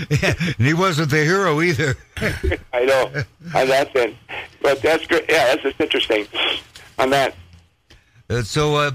[0.10, 0.34] yeah.
[0.58, 1.96] And he wasn't the hero either.
[2.74, 3.06] I know.
[3.56, 4.16] on that then.
[4.62, 5.26] But that's good.
[5.30, 6.26] Yeah, that's just interesting.
[7.00, 7.36] On that.
[8.30, 8.92] Uh, so, uh,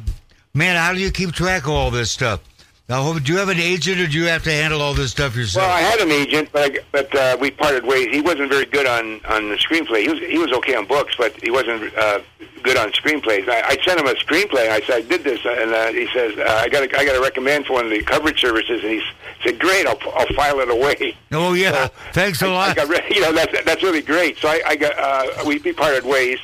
[0.54, 2.40] man, how do you keep track of all this stuff?
[2.88, 5.36] Now, do you have an agent, or do you have to handle all this stuff
[5.36, 5.66] yourself?
[5.66, 8.08] Well, I had an agent, but I, but uh, we parted ways.
[8.10, 10.02] He wasn't very good on on the screenplay.
[10.02, 12.20] He was he was okay on books, but he wasn't uh,
[12.62, 13.48] good on screenplays.
[13.48, 14.68] I, I sent him a screenplay.
[14.70, 17.20] I said I did this, and uh, he says uh, I got I got to
[17.20, 19.02] recommend for one of the coverage services, and he
[19.44, 21.16] said great, I'll I'll file it away.
[21.32, 22.70] oh yeah, So, thanks a I, lot.
[22.78, 24.38] I got you know that's that's really great.
[24.38, 26.38] So I, I got uh, we, we parted ways,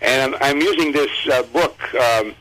[0.00, 2.34] and I'm, I'm using this uh, book um,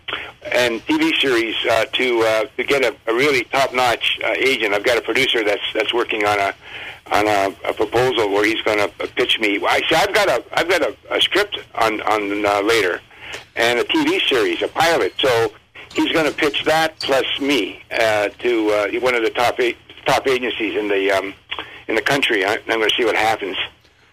[0.51, 4.73] and TV series uh, to uh, to get a, a really top notch uh, agent.
[4.73, 6.53] I've got a producer that's that's working on a
[7.11, 9.59] on a, a proposal where he's going to pitch me.
[9.67, 9.95] I see.
[9.95, 12.99] I've got a I've got a, a script on on uh, Lehder,
[13.55, 15.13] and a TV series, a pilot.
[15.19, 15.53] So
[15.93, 19.77] he's going to pitch that plus me uh, to uh, one of the top eight,
[20.05, 21.33] top agencies in the um,
[21.87, 22.45] in the country.
[22.45, 23.57] I, I'm going to see what happens.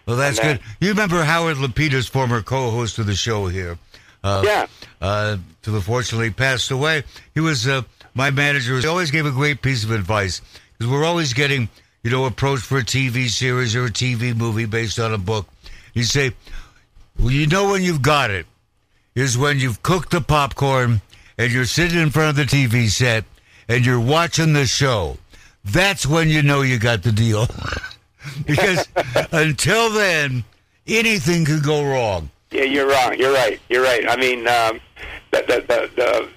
[0.05, 0.67] Well, that's and good.
[0.79, 3.77] You remember Howard Lapides former co-host of the show here?
[4.23, 4.67] Uh, Yeah.
[4.99, 7.03] Uh, to the fortunately passed away.
[7.33, 8.77] He was uh, my manager.
[8.79, 10.41] He always gave a great piece of advice
[10.77, 11.69] because we're always getting,
[12.03, 15.47] you know, approached for a TV series or a TV movie based on a book.
[15.93, 16.31] He'd say,
[17.17, 18.45] "Well, you know when you've got it
[19.19, 21.01] is when you've cooked the popcorn
[21.37, 23.25] and you're sitting in front of the TV set
[23.67, 25.17] and you're watching the show.
[25.63, 27.47] That's when you know you got the deal."
[28.45, 28.87] because
[29.31, 30.43] until then,
[30.87, 32.29] anything could go wrong.
[32.51, 33.15] Yeah, you're wrong.
[33.17, 33.59] You're right.
[33.69, 34.09] You're right.
[34.09, 34.79] I mean, um,
[35.31, 36.29] the the the,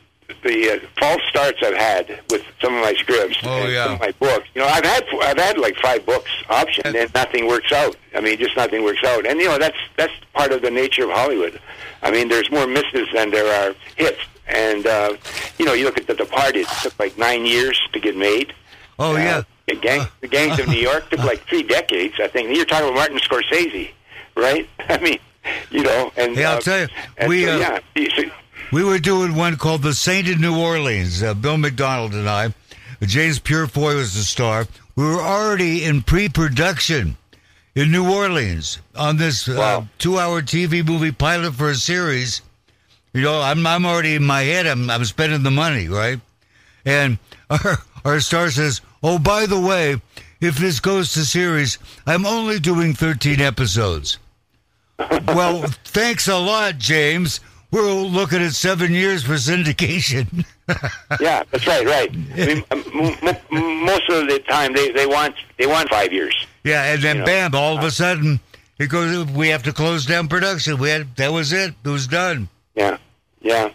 [0.42, 3.84] the uh, false starts I've had with some of my scripts Oh, and yeah.
[3.84, 4.48] some of my books.
[4.54, 7.96] You know, I've had I've had like five books optioned and nothing works out.
[8.14, 9.26] I mean, just nothing works out.
[9.26, 11.60] And you know, that's that's part of the nature of Hollywood.
[12.02, 14.18] I mean, there's more misses than there are hits.
[14.48, 15.16] And uh,
[15.58, 16.62] you know, you look at The Departed.
[16.62, 18.52] It took like nine years to get made.
[18.98, 22.28] Oh Uh, yeah, the, gang, the gangs of New York took like three decades, I
[22.28, 22.54] think.
[22.54, 23.90] You're talking about Martin Scorsese,
[24.36, 24.68] right?
[24.88, 25.18] I mean,
[25.70, 26.88] you know, and Yeah, I'll uh, tell you,
[27.28, 27.78] we, so, uh, yeah,
[28.72, 31.22] we were doing one called The Saint in New Orleans.
[31.22, 32.54] Uh, Bill McDonald and I,
[33.02, 34.66] James Purefoy was the star.
[34.96, 37.16] We were already in pre-production
[37.74, 42.42] in New Orleans on this uh, two-hour TV movie pilot for a series.
[43.12, 44.66] You know, I'm I'm already in my head.
[44.66, 46.18] I'm I'm spending the money, right?
[46.84, 47.18] And
[47.50, 50.00] our our star says, "Oh, by the way,
[50.40, 54.18] if this goes to series, I'm only doing 13 episodes."
[55.28, 57.40] well, thanks a lot, James.
[57.72, 60.44] We're looking at seven years for syndication.
[61.20, 62.08] Yeah, that's right, right.
[62.10, 66.34] I mean, m- m- most of the time they, they want they want five years.
[66.64, 68.40] yeah, and then You know, bam, all of a sudden
[68.78, 69.26] it goes.
[69.26, 70.78] We have to close down production.
[70.78, 71.74] We had that was it.
[71.84, 72.48] It was done.
[72.74, 72.96] Yeah,
[73.42, 73.70] yeah.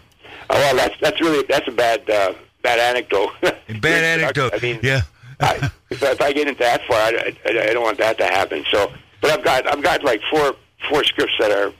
[0.49, 2.33] Oh, well, that's that's really that's a bad uh,
[2.63, 3.31] bad anecdote.
[3.81, 4.53] Bad anecdote.
[4.55, 5.01] I mean, yeah.
[5.39, 8.25] I, if, if I get into that far, I, I, I don't want that to
[8.25, 8.65] happen.
[8.71, 10.55] So, but I've got I've got like four
[10.89, 11.71] four scripts that are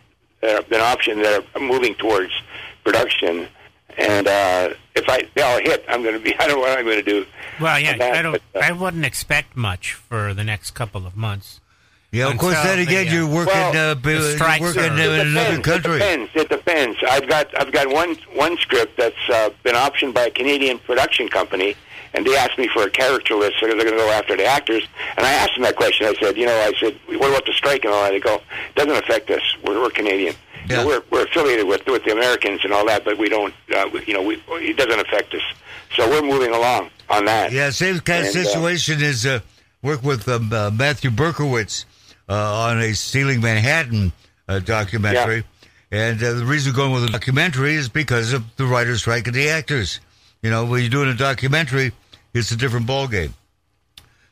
[0.41, 2.32] that have been optioned that are moving towards
[2.84, 3.47] production,
[3.97, 6.78] and uh, if I they all hit, I'm going to be I don't know what
[6.78, 7.26] I'm going to do.
[7.60, 8.34] Well, yeah, that, I don't.
[8.34, 11.60] but, uh, I wouldn't expect much for the next couple of months.
[12.12, 12.56] Yeah, of course.
[12.56, 13.54] Until Then again, the, uh, you're working.
[13.54, 15.95] well, uh, you're working in It another country.
[15.97, 16.32] It depends.
[16.36, 16.97] It depends.
[17.08, 21.28] I've got I've got one one script that's uh, been optioned by a Canadian production
[21.28, 21.76] company,
[22.13, 24.46] and they asked me for a character list, so they're going to go after the
[24.46, 24.84] actors.
[25.17, 26.08] And I asked them that question.
[26.08, 28.12] I said, you know, I said, what about the strike and all that?
[28.12, 29.41] They go, it doesn't affect us.
[29.63, 30.36] We're, we're Canadian.
[30.70, 33.54] You know, we're we're affiliated with with the Americans and all that, but we don't.
[33.74, 35.41] Uh, we, you know, we, it doesn't affect us.
[35.96, 37.54] So we're moving along on that.
[37.54, 39.39] Yeah, same kind of And, uh, situation is uh,
[39.82, 41.86] work with um, uh, Matthew Berkowitz
[42.28, 44.12] uh, on a Stealing Manhattan
[44.50, 45.46] uh, documentary.
[45.89, 49.28] And uh, the reason we're going with a documentary is because of the writer's strike
[49.28, 50.02] and the actors.
[50.48, 51.92] You know, when you're doing a documentary,
[52.34, 53.34] it's a different ballgame.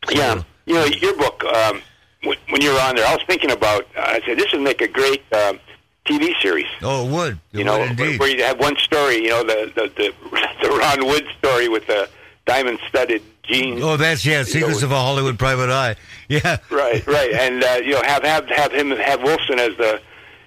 [0.10, 1.44] Yeah, you know your book.
[1.44, 1.82] Um,
[2.24, 3.84] when, when you were on there, I was thinking about.
[3.98, 5.60] Uh, I said this would make a great um,
[6.06, 6.68] TV series.
[6.82, 7.34] Oh, it would.
[7.52, 9.24] It You know, would where, where you have one story.
[9.26, 10.14] You know, the the the,
[10.62, 12.08] the Ron Wood story with the
[12.46, 13.82] diamond studded jeans.
[13.84, 15.98] Oh, that's, yeah, Secrets know, of a Hollywood Private Eye.
[16.30, 16.58] Yeah.
[16.72, 20.02] Right, right, and uh, you know, have have have him have Wilson as the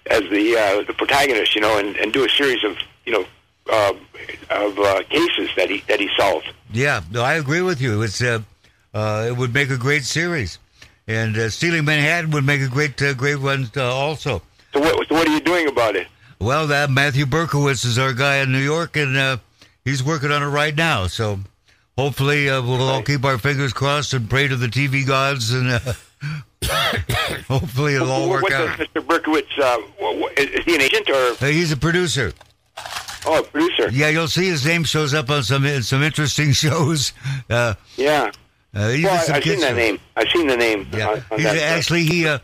[0.07, 1.55] as the uh, the protagonist.
[1.55, 3.27] You know, and, and do a series of you know
[3.69, 3.93] uh,
[4.51, 6.53] of uh, cases that he that he solved.
[6.73, 8.03] Yeah, no, I agree with you.
[8.03, 8.41] It's uh,
[8.95, 10.59] uh, it would make a great series,
[11.07, 14.43] and uh, Stealing Manhattan would make a great uh, great one uh, also.
[14.73, 16.07] So what so what are you doing about it?
[16.41, 19.37] Well, that Matthew Berkowitz is our guy in New York, and uh,
[19.85, 21.07] he's working on it right now.
[21.09, 21.41] So
[21.97, 25.69] hopefully, uh, we'll all keep our fingers crossed and pray to the TV gods, and
[25.71, 25.81] uh,
[27.49, 28.79] hopefully it'll all work What out.
[28.79, 29.05] does Mr.
[29.05, 29.59] Berkowitz?
[29.59, 29.79] Uh,
[30.37, 32.33] is he an agent or he's a producer.
[33.29, 33.89] Oh producer?
[33.91, 37.13] Yeah, you'll see his name shows up on some some interesting shows.
[37.49, 38.31] Uh, Yeah.
[38.75, 39.99] uh, Well, I, I've seen that name.
[40.17, 40.89] I've seen the name.
[40.93, 42.39] Yeah, on- on actually he uh,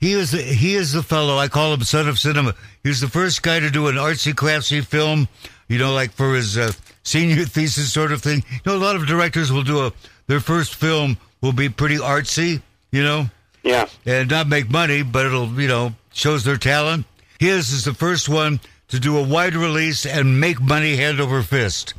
[0.00, 2.54] he is he is the fellow I call him son of cinema.
[2.82, 5.28] He's the first guy to do an artsy craftsy film,
[5.68, 6.72] you know, like for his uh,
[7.04, 8.42] senior thesis sort of thing.
[8.50, 9.92] You know, a lot of directors will do a
[10.26, 13.26] their first film will be pretty artsy, you know,
[13.64, 13.86] yeah.
[14.06, 17.06] and not make money, but it'll you know shows their talent.
[17.38, 18.60] His is the first one
[18.92, 21.94] to do a wide release and make money hand over fist.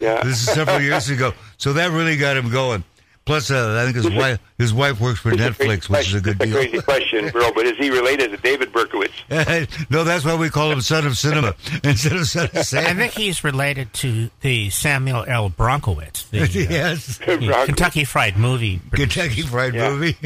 [0.00, 0.22] Yeah.
[0.24, 2.82] This is several years ago, so that really got him going.
[3.24, 6.08] Plus, uh, I think his wife his wife works for It's a crazy Netflix, which
[6.08, 6.22] is a question.
[6.22, 7.52] good It's a crazy question, bro.
[7.54, 9.86] But is he related to David Berkowitz?
[9.90, 11.54] no, that's why we call him son of cinema
[11.84, 12.84] instead of son of Sam.
[12.84, 15.48] I think he's related to the Samuel L.
[15.48, 19.20] Bronkowitz, the, uh, yes, the Kentucky Fried Movie producer.
[19.20, 19.90] Kentucky Fried Yeah.
[19.90, 20.16] Movie.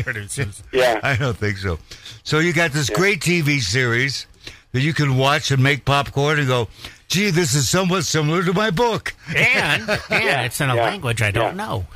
[0.72, 0.98] Yeah.
[1.02, 1.78] I don't think so.
[2.24, 4.26] So you got this great TV series
[4.72, 6.68] that you can watch and make popcorn and go,
[7.09, 10.83] "Gee, this is somewhat similar to my book." and and it's in a Yeah.
[10.83, 11.64] language I don't Yeah.
[11.64, 11.87] know.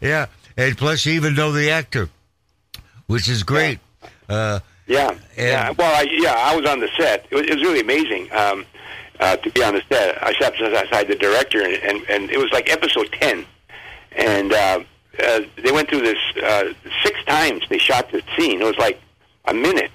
[0.00, 2.08] Yeah, and plus you even know the actor,
[3.06, 3.78] which is great.
[4.28, 5.14] Uh, Yeah.
[5.36, 5.70] yeah.
[5.70, 6.34] Well, I, yeah.
[6.36, 7.26] I was on the set.
[7.30, 8.64] It was, it was really amazing um,
[9.20, 10.22] uh, to be on the set.
[10.22, 13.44] I sat beside the director, and, and and it was like episode ten,
[14.12, 14.80] and uh,
[15.22, 16.64] uh, they went through this uh,
[17.02, 17.62] six times.
[17.68, 18.60] They shot the scene.
[18.60, 18.98] It was like
[19.46, 19.90] a minute,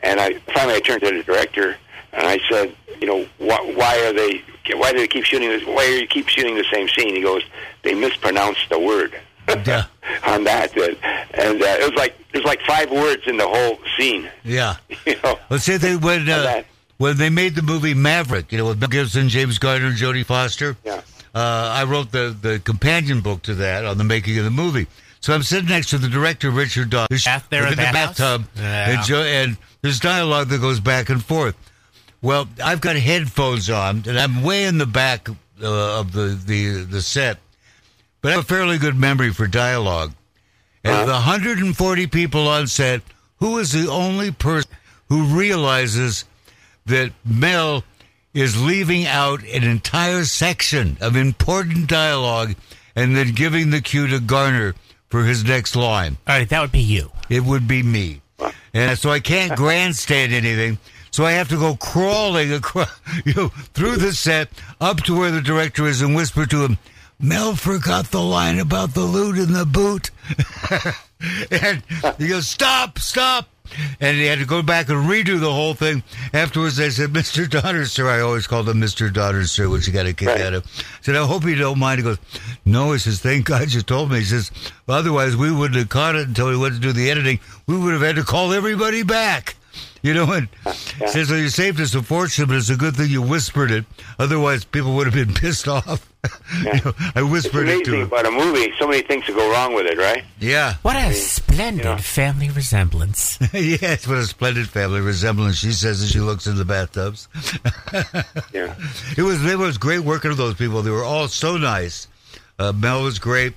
[0.00, 1.76] and I finally I turned to the director
[2.12, 4.42] and I said, you know, why, why are they?
[4.74, 5.64] Why do they keep shooting this?
[5.64, 7.14] Why are you keep shooting the same scene?
[7.14, 7.42] He goes,
[7.82, 9.18] they mispronounced the word.
[9.48, 9.84] Yeah.
[10.24, 14.28] on that, and uh, it was like there's like five words in the whole scene.
[14.44, 14.76] yeah.
[15.06, 16.64] You know, Let's say they when uh,
[16.98, 20.24] when they made the movie Maverick, you know, with Mel Gibson, James Garner, and Jodie
[20.24, 20.76] Foster.
[20.84, 21.02] Yeah.
[21.34, 24.86] Uh, I wrote the the companion book to that on the making of the movie.
[25.26, 28.90] So I'm sitting next to the director, Richard Dawes, Bath there in the bathtub, Yeah.
[28.90, 31.56] and, jo- and there's dialogue that goes back and forth.
[32.22, 36.84] Well, I've got headphones on, and I'm way in the back uh, of the, the
[36.84, 37.38] the set,
[38.20, 40.12] but I have a fairly good memory for dialogue.
[40.84, 43.02] And of the 140 people on set,
[43.40, 44.70] who is the only person
[45.08, 46.24] who realizes
[46.84, 47.82] that Mel
[48.32, 52.54] is leaving out an entire section of important dialogue
[52.94, 54.76] and then giving the cue to Garner
[55.08, 56.16] for his next line?
[56.26, 57.10] All right, that would be you.
[57.28, 58.20] It would be me.
[58.74, 60.78] And so I can't grandstand anything.
[61.10, 62.90] So I have to go crawling across,
[63.24, 66.78] you know, through the set up to where the director is and whisper to him,
[67.18, 70.10] Mel forgot the line about the loot in the boot.
[71.50, 71.82] and
[72.18, 73.48] he goes, stop, stop.
[74.00, 76.02] And he had to go back and redo the whole thing.
[76.32, 77.48] Afterwards, I said, Mr.
[77.48, 78.08] Donner, sir.
[78.08, 79.12] I always called him Mr.
[79.12, 80.40] Donner, sir, which he got a kick Right.
[80.40, 80.66] out of.
[80.66, 81.98] I said, I hope you don't mind.
[81.98, 82.18] He goes,
[82.64, 82.92] no.
[82.92, 84.18] He says, thank God you told me.
[84.18, 84.50] He says,
[84.86, 87.40] well, otherwise we wouldn't have caught it until we went to do the editing.
[87.66, 89.56] We would have had to call everybody back.
[90.02, 90.72] You know, and Yeah.
[91.08, 93.84] says, so you saved us a fortune, but it's a good thing you whispered it.
[94.18, 96.08] Otherwise, people would have been pissed off.
[96.62, 98.06] You know, I It's whispered it to amazing him.
[98.06, 98.72] about a movie.
[98.78, 100.24] So many things to go wrong with it, right?
[100.40, 100.74] Yeah.
[100.82, 101.96] What a splendid Yeah.
[101.98, 103.38] family resemblance.
[103.52, 107.28] yes, what a splendid family resemblance, she says as she looks in the bathtubs.
[108.52, 108.74] Yeah.
[109.16, 110.82] It was it was great working with those people.
[110.82, 112.08] They were all so nice.
[112.58, 113.52] Uh, Mel was great.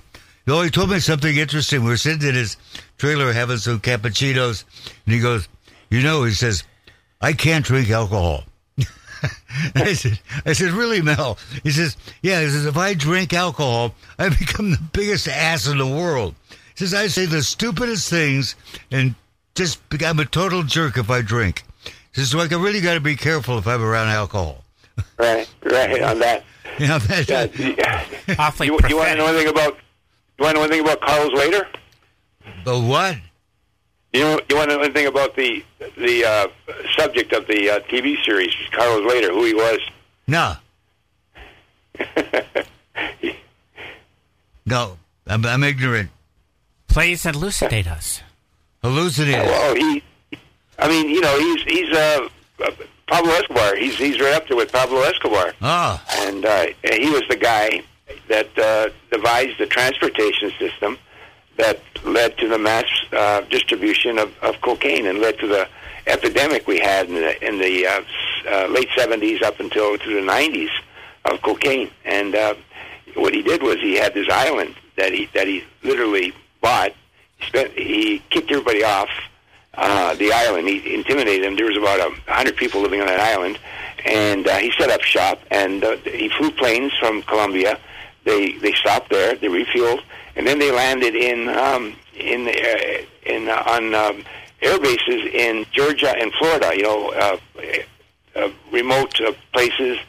[0.45, 1.83] You know, he told me something interesting.
[1.83, 2.57] We were sitting in his
[2.97, 4.63] trailer having some cappuccinos,
[5.05, 5.47] and he goes,
[5.89, 6.63] "You know," he says,
[7.21, 8.43] "I can't drink alcohol."
[9.75, 13.93] I said, "I said, really, Mel?" He says, "Yeah." He says, "If I drink alcohol,
[14.17, 18.55] I become the biggest ass in the world." He says, "I say the stupidest things,
[18.91, 19.15] and
[19.55, 22.99] just I'm a total jerk if I drink." He says, "So I really got to
[23.01, 24.63] be careful if I'm around alcohol."
[25.17, 25.49] Right.
[25.63, 26.01] Right.
[26.01, 26.43] On that.
[26.77, 28.35] You know, that, Yeah.
[28.37, 29.77] Awfully you, you want to know anything about?
[30.37, 31.67] You want to know anything about Carlos Lehder?
[32.63, 33.17] But what?
[34.13, 35.63] You know, you want to know anything about the
[35.97, 36.47] the uh,
[36.97, 39.79] subject of the uh, TV series, Carlos Lehder, who he was?
[40.27, 40.55] No.
[44.65, 46.09] no, I'm, I'm ignorant.
[46.87, 48.21] Please elucidate us.
[48.83, 49.45] Hallucinated.
[49.45, 50.01] Well, he,
[50.79, 52.29] I mean, you know, he's he's uh,
[52.65, 52.71] uh,
[53.07, 53.75] Pablo Escobar.
[53.75, 57.83] He's he's right up there with Pablo Escobar, Ah, and uh, he was the guy
[58.27, 60.97] that uh, devised the transportation system
[61.59, 65.67] that led to the mass uh, distribution of, of cocaine and led to the
[66.07, 68.01] epidemic we had in the in the uh,
[68.49, 70.71] uh, late seventies up until to the nineties
[71.25, 71.91] of cocaine.
[72.05, 72.55] And uh,
[73.15, 76.93] what he did was he had this island that he that he literally bought.
[77.37, 79.09] He spent he kicked everybody off
[79.75, 80.67] uh, the island.
[80.67, 81.55] He intimidated them.
[81.55, 83.59] There was about a hundred people living on that island,
[84.05, 85.41] and uh, he set up shop.
[85.51, 87.79] And uh, he flew planes from Colombia.
[88.23, 89.35] They they stopped there.
[89.35, 90.01] They refueled,
[90.35, 94.23] and then they landed in um, in uh, in uh, on um,
[94.61, 96.71] air bases in Georgia and Florida.
[96.75, 97.37] You know, uh,
[98.35, 99.99] uh, remote uh, places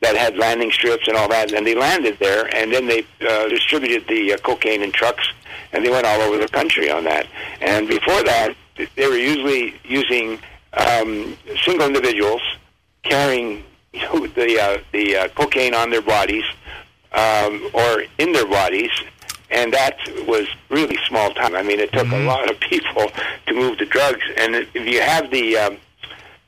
[0.00, 3.48] that had landing strips and all that, and they landed there, and then they uh,
[3.48, 5.28] distributed the uh, cocaine in trucks,
[5.72, 7.26] and they went all over the country on that.
[7.60, 8.54] And before that,
[8.96, 10.38] they were usually using
[10.72, 12.40] um, single individuals
[13.02, 16.44] carrying you know, the uh, the uh, cocaine on their bodies
[17.12, 18.90] um, or in their bodies,
[19.50, 21.54] and that was really small time.
[21.54, 23.10] I mean, it took a lot of people
[23.46, 25.76] to move the drugs, and if you have the um,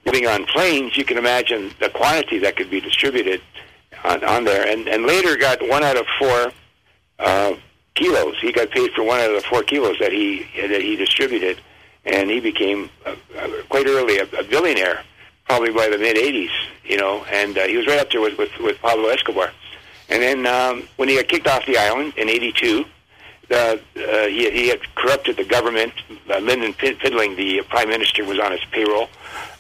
[0.05, 3.41] living on planes, you can imagine the quantity that could be distributed
[4.05, 4.67] on, on there.
[4.67, 6.53] And, and Lehder got one out of four
[7.19, 7.55] uh,
[7.95, 8.37] kilos.
[8.41, 11.61] He got paid for one out of the four kilos that he that he distributed,
[12.05, 13.15] and he became uh,
[13.69, 15.03] quite early a, a billionaire,
[15.47, 16.51] probably by the mid '80s.
[16.85, 19.53] You know, and uh, he was right up there with, with with Pablo Escobar.
[20.09, 22.85] And then um, when he got kicked off the island in '82,
[23.49, 25.93] the, uh, he, he had corrupted the government.
[26.29, 29.09] Uh, Lyndon Pid- the prime minister, was on his payroll.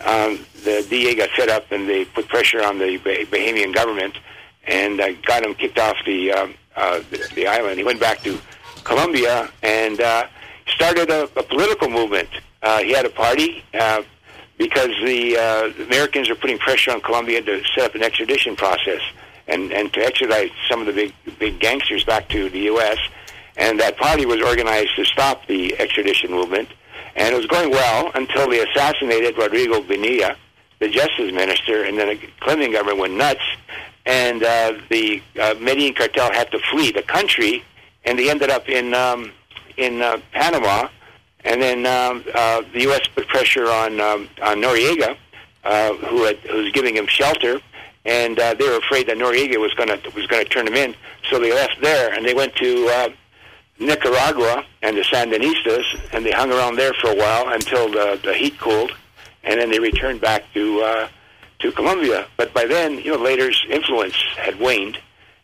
[0.01, 4.17] Um, the DA got fed up, and they put pressure on the bah- Bahamian government,
[4.65, 7.79] and uh, got him kicked off the, um, uh, the the island.
[7.79, 8.39] He went back to
[8.85, 10.27] Colombia and uh,
[10.67, 12.29] started a, a political movement.
[12.63, 14.03] Uh, he had a party uh,
[14.59, 19.01] because the uh, Americans were putting pressure on Colombia to set up an extradition process
[19.49, 22.99] and, and to extradite some of the big big gangsters back to the U.S.
[23.57, 26.69] And that party was organized to stop the extradition movement,
[27.17, 30.37] and it was going well until they assassinated Rodrigo Bonilla,
[30.79, 33.43] the justice minister, and then the Clinton government went nuts,
[34.07, 37.63] and uh, the uh, Medellin cartel had to flee the country,
[38.05, 39.33] and they ended up in um,
[39.77, 40.89] in uh, Panama,
[41.45, 43.07] and then um, uh, the U.S.
[43.15, 45.17] put pressure on um, on Noriega,
[45.65, 47.61] uh, who had, who was giving him shelter,
[48.05, 50.75] and uh, they were afraid that Noriega was going to was going to turn them
[50.75, 50.95] in,
[51.31, 53.09] so they left there and they went to uh,
[53.79, 58.35] Nicaragua and the Sandinistas, and they hung around there for a while until the, the
[58.35, 58.93] heat cooled,
[59.45, 61.09] and then they returned back to uh,
[61.61, 62.27] to Colombia.
[62.37, 64.99] But by then, you know, Lehder's influence had waned,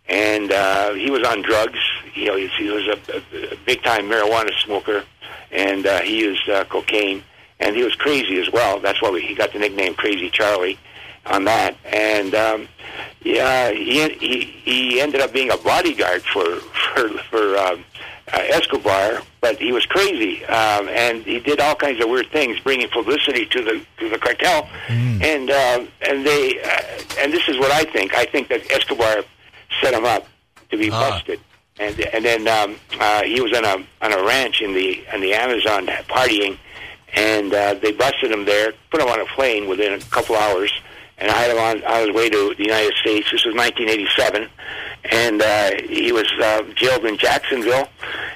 [0.09, 1.79] and uh, he was on drugs.
[2.15, 5.05] You know, he, was a, a, a big time marijuana smoker,
[5.51, 7.23] and uh, he used uh, cocaine,
[7.61, 8.81] and he was crazy as well.
[8.81, 10.79] That's why we, he got the nickname Crazy Charlie
[11.31, 11.77] on that.
[11.85, 12.69] And um,
[13.23, 16.45] yeah, he, he he ended up being a bodyguard for
[16.95, 17.85] for for um,
[18.33, 22.59] uh, Escobar but he was crazy, um, and he did all kinds of weird things,
[22.59, 26.83] bringing publicity to the to the cartel, and uh, and they uh,
[27.21, 28.15] and this is what I think.
[28.17, 29.23] I think that Escobar
[29.81, 30.27] set him up
[30.71, 31.11] to be Ah.
[31.11, 31.39] busted,
[31.79, 35.21] and and then um, uh, he was on a on a ranch in the in
[35.21, 36.59] the Amazon partying,
[37.15, 40.73] and uh, they busted him there, put him on a plane within a couple hours,
[41.19, 43.31] and I had him on, on his way to the United States.
[43.31, 44.49] This was 1987,
[45.11, 47.89] and uh, he was uh, jailed in Jacksonville,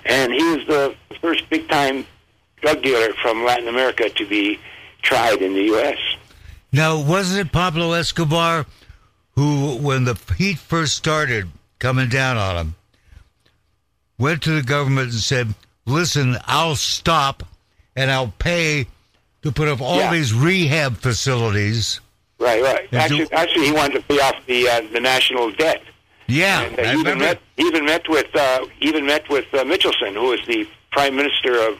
[0.05, 2.07] and he was the first big time
[2.61, 4.59] drug dealer from Latin America to be
[5.03, 5.99] tried in the U.S.
[6.73, 8.67] Now, wasn't it Pablo Escobar
[9.35, 12.75] who, when the heat first started coming down on him,
[14.19, 15.55] went to the government and said,
[15.87, 17.43] listen, I'll stop
[17.97, 18.87] and I'll pay
[19.43, 20.13] to put up all Yeah.
[20.13, 22.01] these rehab facilities.
[22.43, 22.89] Right, right.
[22.91, 25.83] And Actually, do- actually, he wanted to pay off the uh, the national debt.
[26.27, 29.65] Yeah, And uh, I even met he even met with uh, even met with uh,
[29.65, 31.79] Michelsen, who was the prime minister of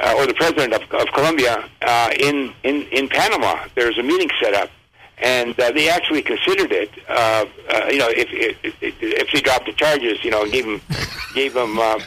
[0.00, 3.66] uh, or the president of, of Colombia uh, in in in Panama.
[3.74, 4.70] There was a meeting set up,
[5.18, 6.90] and uh, they actually considered it.
[7.08, 8.28] Uh, uh, you know, if,
[8.62, 10.80] if if if he dropped the charges, you know, and gave him
[11.34, 11.98] gave him uh,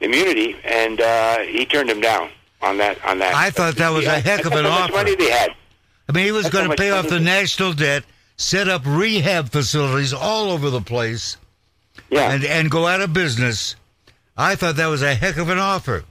[0.00, 2.30] immunity, and uh, he turned him down
[2.62, 3.34] on that on that.
[3.34, 4.92] I thought that was a heck of an how much offer.
[4.92, 5.50] money they had.
[6.10, 8.02] I mean, he was going to pay off the national debt,
[8.36, 11.36] set up rehab facilities all over the place,
[12.10, 13.76] Yeah, and, and go out of business.
[14.36, 16.02] I thought that was a heck of an offer.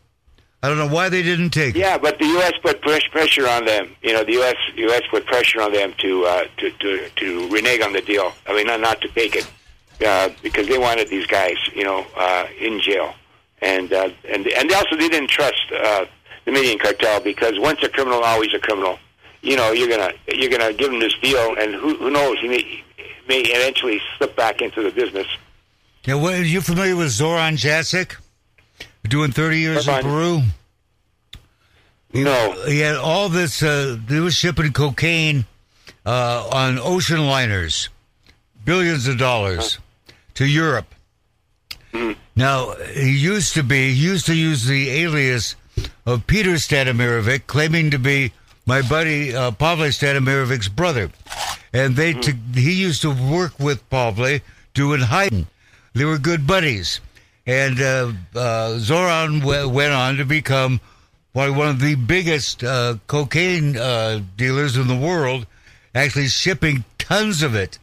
[0.63, 1.79] I don't know why they didn't take it.
[1.79, 2.53] Yeah, but the U.S.
[2.63, 3.93] put pres- pressure on them.
[4.01, 4.55] You know, the U.S.
[4.75, 5.01] U.S.
[5.11, 8.31] put pressure on them to uh, to, to to renege on the deal.
[8.47, 9.49] I mean, not not to take it
[10.05, 13.15] uh, because they wanted these guys, you know, uh, in jail,
[13.61, 16.05] and uh, and and they also they didn't trust uh,
[16.45, 18.97] the Medellin cartel because once a criminal, always a criminal.
[19.41, 22.39] You know, you're gonna you're gonna give him this deal, and who who knows?
[22.39, 22.83] He may
[23.27, 25.27] may eventually slip back into the business.
[26.05, 28.15] Yeah, what, are you familiar with Zoran Jasic?
[29.07, 30.41] Doing 30 years in Peru?
[32.13, 35.45] No, He had all this, uh, he was shipping cocaine
[36.05, 37.89] uh, on ocean liners,
[38.65, 39.77] billions of dollars,
[40.33, 40.93] to Europe.
[42.35, 45.55] Now, he used to be, he used to use the alias
[46.05, 48.31] of Peter Stanimirovic, claiming to be
[48.69, 51.09] my buddy uh, Pavle Stanimirevic's brother.
[51.73, 54.39] And they, t- he used to work with Pavle
[54.75, 55.47] doing hiding.
[55.93, 57.01] They were good buddies.
[57.47, 60.79] And uh, uh, Zoran w- went on to become
[61.33, 65.47] one one of the biggest uh, cocaine uh, dealers in the world,
[65.95, 67.79] actually shipping tons of it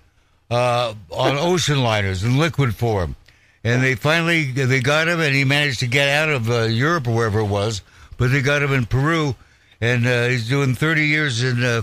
[0.52, 3.16] uh, on ocean liners in liquid form.
[3.64, 7.08] And they finally they got him, and he managed to get out of uh, Europe
[7.08, 7.82] or wherever it was.
[8.18, 9.34] But they got him in Peru,
[9.80, 11.82] and uh, he's doing 30 years in uh,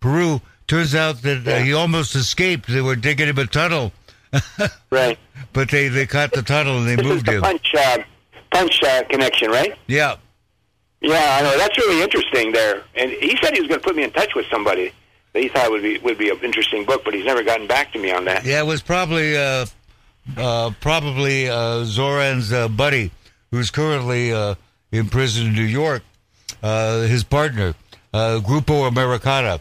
[0.00, 0.40] Peru.
[0.66, 2.68] Turns out that uh, he almost escaped.
[2.68, 3.92] They were digging him a tunnel,
[4.90, 5.18] right.
[5.52, 7.40] but they, they caught the tunnel and they This is moved the him.
[7.42, 7.98] punch uh,
[8.52, 9.74] punch uh, connection, right?
[9.86, 10.16] Yeah.
[11.00, 11.58] Yeah, I know.
[11.58, 12.84] That's really interesting there.
[12.94, 14.92] And he said he was going to put me in touch with somebody
[15.32, 17.92] that he thought would be would be an interesting book, but he's never gotten back
[17.94, 18.44] to me on that.
[18.44, 19.66] Yeah, it was probably uh,
[20.36, 23.10] uh, probably uh, Zoran's uh, buddy,
[23.50, 24.54] who's currently uh,
[24.92, 26.02] in prison in New York.
[26.62, 27.74] Uh, his partner,
[28.14, 29.58] uh, Grupo Americana.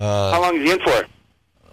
[0.00, 1.06] How long is he in for?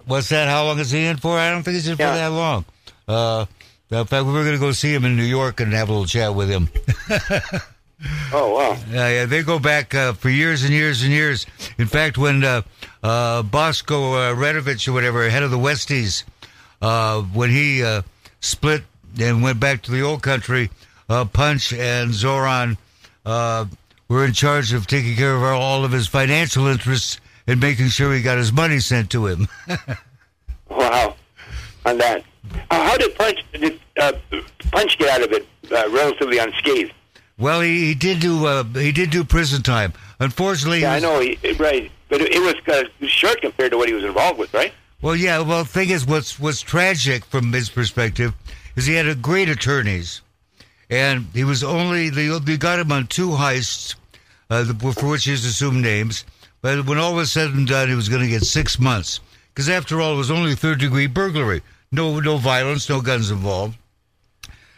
[0.06, 0.48] What's that?
[0.50, 1.38] How long is he in for?
[1.38, 2.12] I don't think he's in Yeah.
[2.12, 2.66] for that long.
[3.08, 3.46] Uh,
[3.92, 5.92] in fact, we were going to go see him in New York and have a
[5.92, 6.70] little chat with him.
[8.32, 8.78] Oh wow.
[8.90, 11.46] Yeah, yeah, they go back uh, for years and years and years.
[11.78, 12.62] In fact, when uh,
[13.04, 16.24] uh, Bosco uh, Redovich or whatever, head of the Westies,
[16.82, 18.04] uh, when he uh,
[18.40, 18.84] split
[19.20, 20.70] and went back to the old country,
[21.10, 22.78] uh, Punch and Zoran
[23.26, 23.66] uh,
[24.10, 28.14] were in charge of taking care of all of his financial interests and making sure
[28.14, 29.48] he got his money sent to him.
[30.70, 31.16] Wow.
[31.86, 32.24] On that.
[32.70, 34.14] Uh, how did Punch did uh,
[34.72, 36.94] Punch get out of it uh, relatively unscathed?
[37.40, 39.94] well, he, he did do uh, he did do prison time.
[40.20, 41.20] Unfortunately, Yeah, I know.
[41.20, 44.54] He, right, but it, it was uh, short compared to what he was involved with,
[44.54, 44.74] right?
[45.02, 45.40] Well, yeah.
[45.40, 48.34] Well, the thing is, what's what's tragic from his perspective
[48.76, 50.22] is he had a great attorneys,
[50.90, 53.96] and he was only they, they got him on two heists,
[54.50, 56.26] uh, for which he's assumed names.
[56.62, 59.20] But when all was said and done, he was going to get six months
[59.54, 61.62] because after all, it was only third degree burglary.
[61.92, 63.78] No, no violence, no guns involved.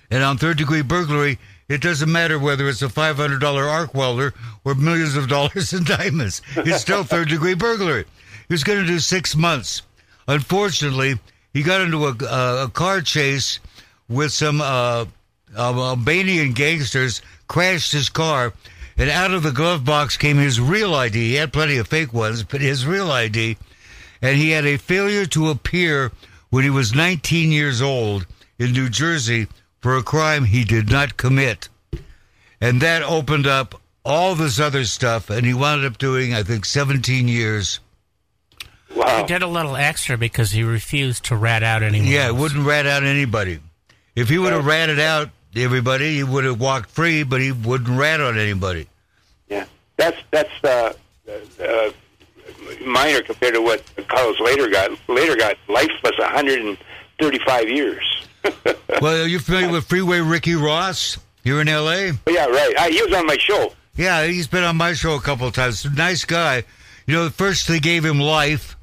[0.09, 3.93] And on third degree burglary, it doesn't matter whether it's a five hundred dollar arc
[3.93, 4.34] welder
[4.65, 6.41] or millions of dollars in diamonds.
[6.57, 8.05] It's still third degree burglary.
[8.47, 9.82] He was going to do six months.
[10.28, 11.15] Unfortunately,
[11.53, 13.59] he got into a, a, a car chase
[14.09, 15.05] with some uh,
[15.57, 18.53] Albanian gangsters, crashed his car,
[19.02, 21.16] and out of the glove box came his real ID.
[21.30, 23.58] He had plenty of fake ones, but his real ID.
[24.22, 26.12] And he had a failure to appear
[26.52, 28.28] when he was 19 years old
[28.60, 29.47] in New Jersey
[29.80, 31.68] for a crime he did not commit.
[32.62, 35.32] and that opened up all this other stuff.
[35.32, 37.80] And he wound up doing, I think, 17 years.
[38.95, 39.22] Wow.
[39.22, 42.08] He did a little extra because he refused to rat out anyone.
[42.08, 42.39] Yeah, else.
[42.39, 43.62] wouldn't rat out anybody.
[44.16, 47.97] If he would have ratted out everybody, he would have walked free, but he wouldn't
[47.97, 48.88] rat on anybody.
[50.02, 50.93] That's that's uh,
[51.64, 51.91] uh,
[52.84, 54.89] minor compared to what Carlos Lehder got.
[55.08, 58.28] Lehder got life was 135 years.
[59.02, 62.12] Well, are you familiar with Freeway Ricky Ross You're in L.A.?
[62.28, 62.74] Yeah, right.
[62.78, 63.74] I, he was on my show.
[63.95, 65.86] Yeah, he's been on my show a couple of times.
[65.86, 66.64] Nice guy.
[67.08, 68.76] You know, first they gave him life,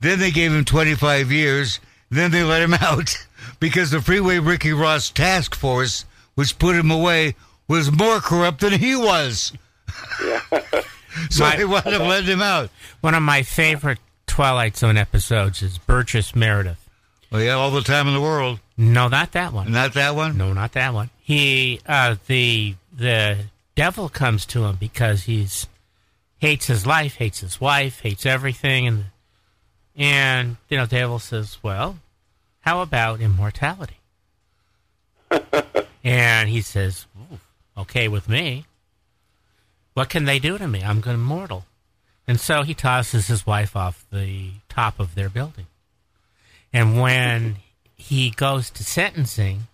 [0.00, 3.14] then they gave him 25 years, then they let him out
[3.60, 6.04] because the Freeway Ricky Ross task force,
[6.34, 7.34] which put him away,
[7.66, 9.52] was more corrupt than he was.
[11.30, 12.70] so My- they wound up letting him out.
[13.00, 16.88] One of my favorite Twilight Zone episodes is Burgess Meredith.
[17.30, 18.60] Well, yeah, all the time in the world.
[18.76, 19.70] No, not that one.
[19.70, 20.38] Not that one?
[20.38, 21.10] No, not that one.
[21.20, 23.36] He, uh, the the
[23.74, 25.66] devil comes to him because he's
[26.38, 29.04] hates his life, hates his wife, hates everything, and
[29.96, 31.98] and you know, the devil says, "Well,
[32.60, 33.98] how about immortality?"
[36.04, 37.06] and he says,
[37.76, 38.64] "Okay with me.
[39.98, 40.82] What can they do to me?
[40.82, 41.66] I'm immortal."
[42.28, 45.66] And so he tosses his wife off the top of their building.
[46.72, 47.56] And when
[47.96, 49.66] he goes to sentencing,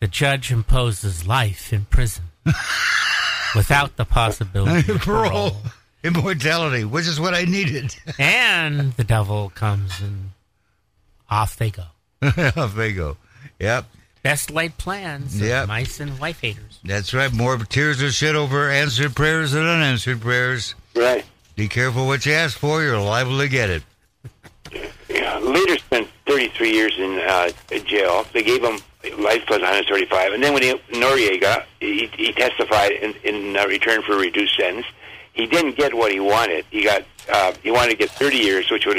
[0.00, 2.24] the judge imposes life in prison
[3.54, 5.30] without the possibility of Parole.
[5.30, 5.56] parole.
[6.02, 7.94] Immortality, which is what I needed.
[8.18, 10.30] And the devil comes and
[11.30, 11.84] off they go.
[12.56, 13.16] Off they go.
[13.60, 13.86] Yep.
[14.22, 15.68] Best laid plans of Yep.
[15.68, 16.78] mice and wife haters.
[16.84, 17.32] That's right.
[17.32, 20.74] More tears of shit over answered prayers than unanswered prayers.
[20.94, 21.24] Right.
[21.56, 22.82] Be careful what you ask for.
[22.82, 23.82] You're liable to get it.
[25.08, 27.50] Yeah, Lehder spent 33 years in uh,
[27.84, 28.24] jail.
[28.32, 28.78] They gave him
[29.18, 34.02] life plus 135, and then when he, Noriega, he, he testified in, in uh, return
[34.02, 34.86] for a reduced sentence.
[35.32, 36.64] He didn't get what he wanted.
[36.70, 38.98] He got uh, he wanted to get 30 years, which would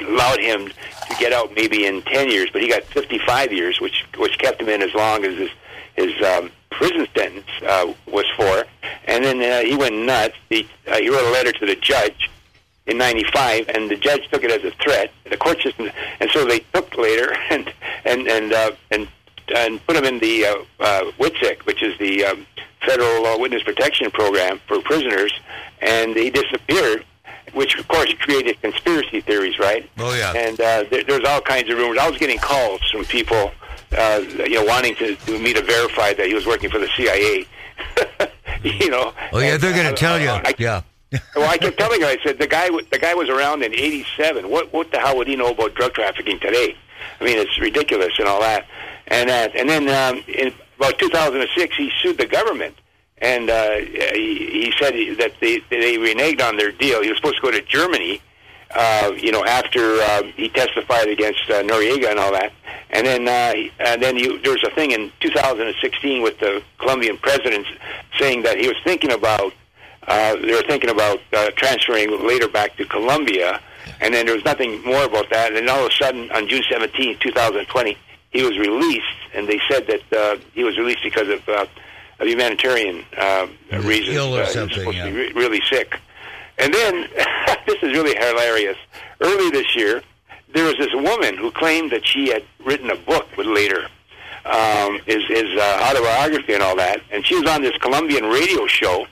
[0.00, 4.04] allowed him to get out maybe in 10 years, but he got 55 years, which
[4.16, 5.50] which kept him in as long as his
[5.96, 8.64] his um, prison sentence uh, was for.
[9.06, 10.34] And then uh, he went nuts.
[10.48, 12.30] He uh, he wrote a letter to the judge
[12.86, 15.10] in '95, and the judge took it as a threat.
[15.28, 17.72] The court system, and so they took Lehder and
[18.04, 19.08] and and uh, and
[19.54, 22.46] and put him in the uh, uh, WITSEC, which is the um,
[22.84, 25.32] Federal uh, Witness Protection Program for prisoners,
[25.80, 27.04] and he disappeared.
[27.52, 29.88] Which of course created conspiracy theories, right?
[29.98, 30.32] Oh, yeah.
[30.34, 31.96] And uh, there, there's all kinds of rumors.
[31.96, 33.52] I was getting calls from people,
[33.96, 36.88] uh, you know, wanting to, to me to verify that he was working for the
[36.88, 37.46] CIA.
[38.62, 39.14] you know.
[39.32, 40.28] Oh yeah, And, they're going uh, to tell you.
[40.28, 40.82] I, Yeah.
[41.36, 42.06] well, I kept telling her.
[42.08, 44.50] I said the guy, the guy was around in '87.
[44.50, 46.76] What, what the hell would he know about drug trafficking today?
[47.20, 48.66] I mean, it's ridiculous and all that.
[49.08, 52.76] And that, and then um, in about 2006, he sued the government,
[53.18, 53.76] and uh,
[54.14, 57.02] he, he said that they they reneged on their deal.
[57.02, 58.20] He was supposed to go to Germany,
[58.74, 62.52] uh, you know, after uh, he testified against uh, Noriega and all that.
[62.90, 67.18] And then, uh, and then you, there was a thing in 2016 with the Colombian
[67.18, 67.66] president
[68.18, 69.52] saying that he was thinking about
[70.06, 73.60] uh, they were thinking about uh, transferring Lehder back to Colombia,
[74.00, 75.48] and then there was nothing more about that.
[75.48, 77.98] And then all of a sudden, on June 17, 2020,
[78.30, 79.04] he was released,
[79.34, 81.66] and they said that uh, he was released because of, uh,
[82.18, 83.46] of humanitarian uh,
[83.82, 84.16] reasons.
[84.16, 85.16] ill or Uh, something, supposed to be yeah.
[85.16, 85.98] re- really sick.
[86.58, 87.08] And then,
[87.66, 88.76] this is really hilarious.
[89.20, 90.02] Early this year,
[90.54, 93.88] there was this woman who claimed that she had written a book with Lehder
[94.46, 97.00] um, his, his uh, autobiography and all that.
[97.10, 99.06] And she was on this Colombian radio show,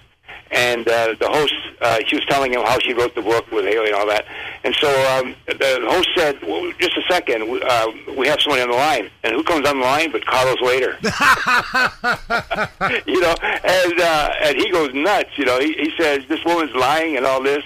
[0.54, 3.64] and uh, the host, uh, she was telling him how she wrote the book with
[3.64, 4.24] Haley and all that.
[4.62, 4.88] And so
[5.18, 8.76] um, the host said, well, just a second, we- uh, we have someone on the
[8.76, 9.10] line.
[9.24, 10.96] And who comes on the line but Carlos Lehder?
[13.06, 15.30] you know, and uh, and he goes nuts.
[15.36, 17.64] You know, he, he says this woman's lying and all this,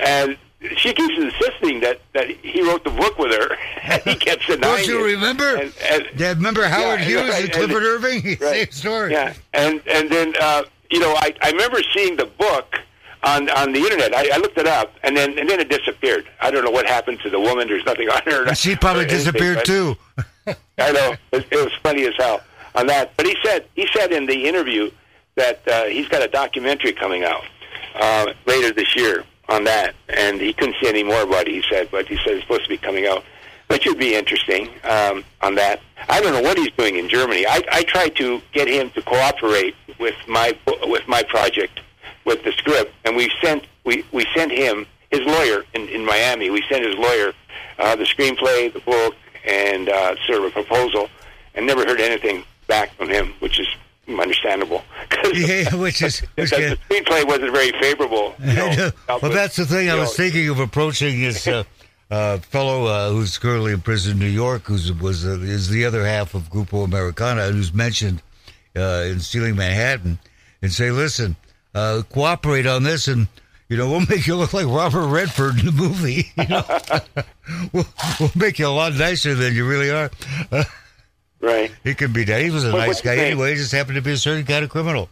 [0.00, 0.36] and
[0.76, 3.56] she keeps insisting that that he wrote the book with her.
[3.84, 5.14] And he kept denying Don't you it.
[5.14, 5.56] remember?
[5.56, 8.36] And, and, Yeah, remember Howard Yeah, Hughes right, and Clifford and- Irving?
[8.38, 9.10] Same story.
[9.12, 10.62] Yeah, and and then uh,
[10.92, 12.76] you know, I I remember seeing the book
[13.22, 14.14] on on the internet.
[14.14, 16.28] I, I looked it up, and then and then it disappeared.
[16.40, 17.66] I don't know what happened to the woman.
[17.66, 18.46] There's nothing on her.
[18.46, 19.96] And she probably anything, disappeared too.
[20.78, 22.42] I know it, it was funny as hell
[22.74, 23.16] on that.
[23.16, 24.90] But he said he said in the interview
[25.36, 27.44] that uh, he's got a documentary coming out
[27.94, 31.54] uh, later this year on that, and he couldn't say any more about it.
[31.54, 33.24] He said, but he said it's supposed to be coming out.
[33.72, 35.80] That would be interesting um, on that.
[36.06, 37.46] I don't know what he's doing in Germany.
[37.46, 41.80] I, I tried to get him to cooperate with my with my project
[42.26, 46.50] with the script, and we sent we we sent him his lawyer in, in Miami.
[46.50, 47.32] We sent his lawyer
[47.78, 49.14] uh, the screenplay, the book,
[49.46, 51.08] and uh, sort of a proposal,
[51.54, 53.68] and never heard anything back from him, which is
[54.06, 54.82] understandable.
[55.34, 58.34] Yeah, which is which the screenplay wasn't very favorable.
[58.40, 59.88] you know, well, but, that's the thing.
[59.88, 61.62] I was know, thinking of approaching is uh,
[62.12, 65.84] uh, fellow uh, who's currently in prison in New York, who's was uh, is the
[65.86, 68.22] other half of Grupo Americana, who's mentioned
[68.76, 70.18] uh, in Stealing Manhattan,
[70.60, 71.36] and say, "Listen,
[71.74, 73.28] uh, cooperate on this, and
[73.70, 76.30] you know we'll make you look like Robert Redford in the movie.
[76.36, 76.64] You know,
[77.72, 77.86] we'll,
[78.20, 80.10] we'll make you a lot nicer than you really are."
[81.40, 81.72] Right.
[81.82, 82.40] he can be that.
[82.40, 83.50] He was a What- nice guy anyway.
[83.50, 85.08] He just happened to be a certain kind of criminal.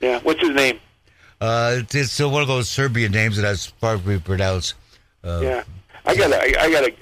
[0.00, 0.18] Yeah.
[0.20, 0.80] What's his name?
[1.38, 3.54] Uh, it's, it's one of those Serbian names that I
[4.16, 4.72] to pronounce.
[5.22, 5.64] Uh, Yeah.
[6.06, 6.94] I got I, I got to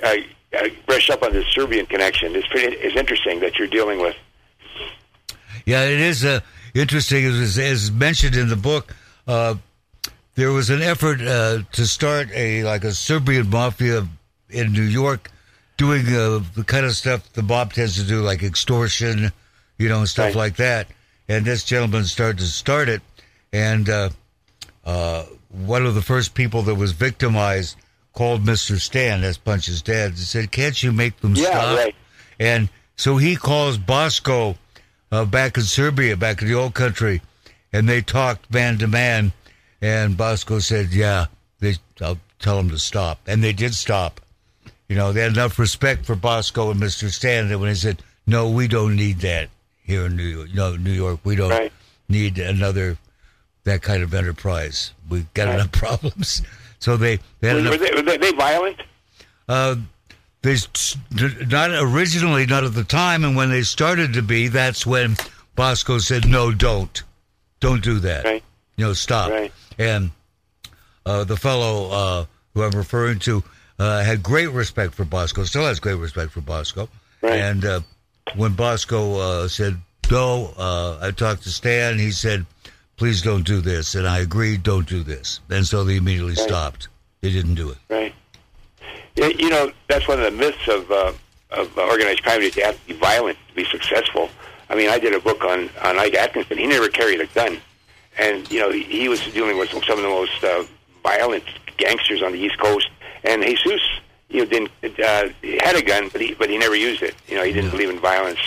[0.60, 2.34] I, brush up on this Serbian connection.
[2.34, 2.76] It's pretty.
[2.76, 4.16] It's interesting that you're dealing with.
[5.66, 6.40] Yeah, it is uh,
[6.74, 7.24] interesting.
[7.24, 8.94] As, as mentioned in the book,
[9.26, 9.56] uh,
[10.34, 14.06] there was an effort uh, to start a like a Serbian mafia
[14.48, 15.30] in New York,
[15.76, 19.30] doing uh, the kind of stuff the mob tends to do, like extortion,
[19.78, 20.36] you know, and stuff Right.
[20.36, 20.88] like that.
[21.28, 23.02] And this gentleman started to start it,
[23.52, 24.08] and uh,
[24.86, 27.76] uh, one of the first people that was victimized
[28.18, 31.94] called Mister Stan, that's Punch's dad, and said, "Can't you make them Yeah, stop?" right.
[32.40, 34.56] And so he calls Bosco
[35.12, 37.22] uh, back in Serbia, back in the old country,
[37.72, 39.32] and they talked man to man.
[39.80, 41.26] And Bosco said, "Yeah,
[41.60, 44.20] they, I'll tell them to stop," and they did stop.
[44.88, 48.02] You know, they had enough respect for Bosco and Mister Stan that when they said,
[48.26, 49.48] "No, we don't need that
[49.84, 50.48] here in New York.
[50.52, 51.72] No, New York, we don't Right.
[52.08, 52.98] need another
[53.62, 54.92] that kind of enterprise.
[55.08, 55.54] We've got Right.
[55.54, 56.42] enough problems."
[56.78, 58.80] So they they Were, enough they, were they, violent?
[59.48, 59.76] uh,
[60.42, 60.56] they
[61.48, 65.16] not originally, not at the time, and when they started to be, that's when
[65.56, 67.02] Bosco said, "No, don't,
[67.60, 68.24] don't do that.
[68.24, 68.42] Right.
[68.76, 69.52] You know, stop." Right.
[69.78, 70.12] And
[71.04, 72.24] uh, the fellow uh,
[72.54, 73.42] who I'm referring to
[73.80, 76.88] uh, had great respect for Bosco, still has great respect for Bosco.
[77.20, 77.34] Right.
[77.40, 77.80] And uh,
[78.36, 79.76] when Bosco uh, said,
[80.10, 81.98] "No," uh, I talked to Stan.
[81.98, 82.46] He said,
[82.98, 86.48] "Please don't do this," and I agreed, "Don't do this." And so they immediately Right.
[86.48, 86.88] stopped.
[87.22, 87.78] They didn't do it.
[87.88, 88.14] Right.
[89.16, 91.12] You know, that's one of the myths of uh,
[91.50, 94.28] of organized crime is you have to be violent to be successful.
[94.70, 96.58] I mean, I did a book on on Ike Atkinson.
[96.58, 97.58] He never carried a gun,
[98.18, 100.64] and you know, he, he was dealing with some of the most uh,
[101.02, 101.44] violent
[101.78, 102.88] gangsters on the East Coast.
[103.24, 103.80] And Jesus,
[104.28, 105.28] you know, didn't uh,
[105.60, 107.14] had a gun, but he but he never used it.
[107.26, 108.38] You know, he didn't believe in violence.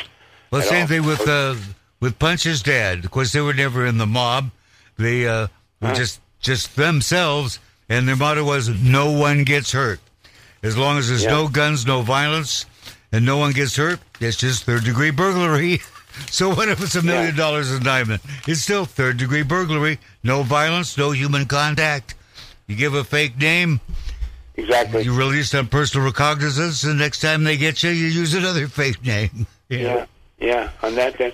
[0.52, 0.88] Well, same all.
[0.88, 1.56] thing with uh,
[2.02, 3.06] with Punch's dad.
[3.06, 4.52] Of course, they were never in the mob.
[4.98, 5.48] They uh,
[5.80, 5.96] were Huh.
[5.96, 10.02] just just themselves, and their motto was "No one gets hurt."
[10.64, 11.30] As long as there's Yeah.
[11.32, 12.66] no guns, no violence,
[13.12, 15.82] and no one gets hurt, it's just third degree burglary.
[16.30, 17.44] So what if it's a million Yeah.
[17.44, 18.20] dollars diamond?
[18.46, 19.98] It's still third degree burglary.
[20.24, 22.16] No violence, no human contact.
[22.68, 23.80] You give a fake name,
[24.58, 25.04] Exactly.
[25.04, 29.04] you release on personal recognizance, and next time they get you, you use another fake
[29.06, 29.48] name.
[29.70, 30.06] Yeah,
[30.38, 31.32] yeah, on that then.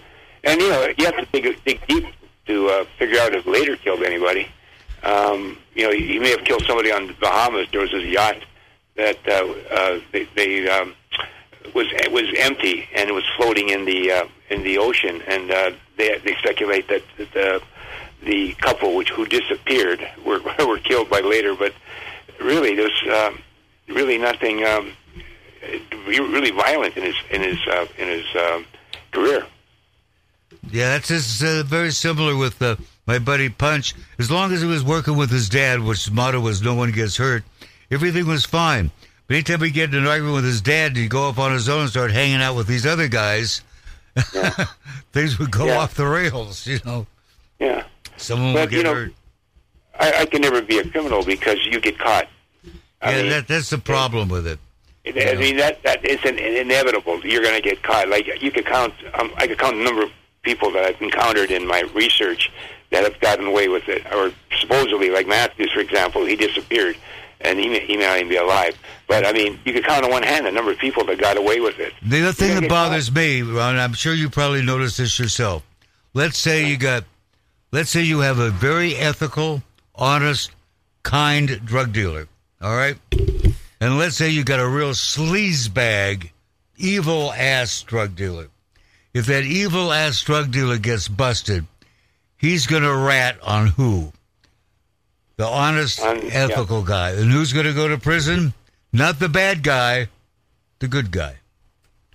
[0.48, 2.06] And you know, you have to dig dig deep
[2.46, 4.48] to uh, figure out if Lehder killed anybody.
[5.04, 7.68] Um, you know, he may have killed somebody on the Bahamas.
[7.72, 8.38] There was this yacht
[8.96, 10.96] that uh, uh, they, they um,
[11.76, 15.72] was was empty and it was floating in the uh, in the ocean, and uh,
[15.98, 17.62] they they speculate that the
[18.24, 21.74] the couple which who disappeared were were killed by Lehder, but
[22.40, 23.40] really there's um,
[23.90, 24.64] really nothing.
[24.64, 24.94] Um,
[26.08, 28.66] really violent in his in his uh, in his um,
[29.12, 29.46] career.
[30.72, 33.94] Yeah, that's just, uh, very similar with uh, my buddy Punch.
[34.20, 36.92] As long as he was working with his dad, which his motto was "No one
[36.92, 37.44] gets hurt,"
[37.92, 38.92] everything was fine.
[39.28, 41.68] But anytime he get in an argument with his dad, he'd go off on his
[41.70, 43.62] own and start hanging out with these other guys.
[45.12, 45.78] Things would go Yeah.
[45.80, 46.66] off the rails.
[46.66, 47.08] You know,
[47.60, 47.84] Yeah,
[48.18, 49.14] someone But, would get you know, hurt.
[50.00, 52.28] I, I can never be a criminal because you get caught.
[53.02, 54.60] I Yeah, mean, that, that's the problem with it.
[55.08, 57.26] I mean that that is an, inevitable.
[57.26, 58.10] You're going to get caught.
[58.10, 58.94] Like you could count.
[59.14, 60.12] Um, I could count the number of
[60.48, 62.50] people that I've encountered in my research
[62.90, 64.32] that have gotten away with it, or
[64.62, 66.96] supposedly, like Matthews, for example, he disappeared,
[67.42, 68.78] and he may, he may not even be alive.
[69.10, 71.36] But I mean, you could count on one hand the number of people that got
[71.36, 71.92] away with it.
[72.02, 75.64] The other thing that bothers me, Ron, I'm sure you probably noticed this yourself.
[76.14, 77.04] Let's say you got,
[77.74, 80.52] let's say you have a very ethical, honest,
[81.04, 82.30] kind drug dealer,
[82.62, 82.96] all right?
[83.82, 86.32] And let's say you got a real sleazebag,
[86.78, 88.48] evil ass drug dealer.
[89.18, 91.66] If that evil ass drug dealer gets busted,
[92.38, 94.14] he's going to rat on who?
[95.38, 96.34] The honest, On- yeah.
[96.46, 97.12] ethical guy.
[97.14, 98.54] And who's going to go to prison?
[98.94, 100.10] Not the bad guy,
[100.78, 101.38] the good guy.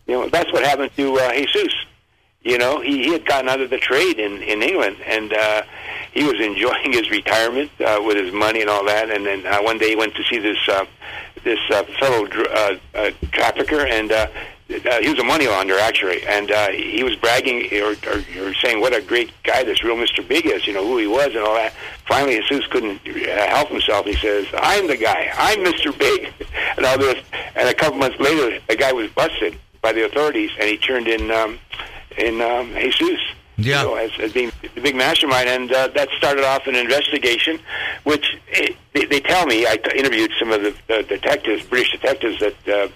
[0.07, 1.75] You know, that's what happened to uh, Jesus.
[2.43, 5.63] You know, he, he had gotten out of the trade in in England, and uh,
[6.13, 9.11] he was enjoying his retirement uh, with his money and all that.
[9.11, 10.85] And then uh, one day he went to see this uh,
[11.43, 14.29] this uh, fellow dr- uh, uh, trafficker, and uh,
[14.71, 18.55] uh, he was a money launderer actually, and uh, he was bragging or, or, or
[18.55, 20.27] saying what a great guy this real Mr.
[20.27, 21.73] Big is, you know who he was and all that.
[22.07, 24.07] Finally, Jesus couldn't uh, help himself.
[24.07, 25.31] He says, "I'm the guy.
[25.37, 25.97] I'm Mr.
[25.97, 26.33] Big,"
[26.77, 27.23] and all this.
[27.55, 31.09] And a couple months later, the guy was busted by the authorities, and he turned
[31.09, 31.59] in um,
[32.17, 33.21] in um, Jesus.
[33.65, 33.83] Yeah.
[33.83, 37.59] You know, as, as being the big mastermind, and uh, that started off an investigation,
[38.05, 41.93] which eh, they, they tell me I t- interviewed some of the, the detectives, British
[41.93, 42.89] detectives that uh,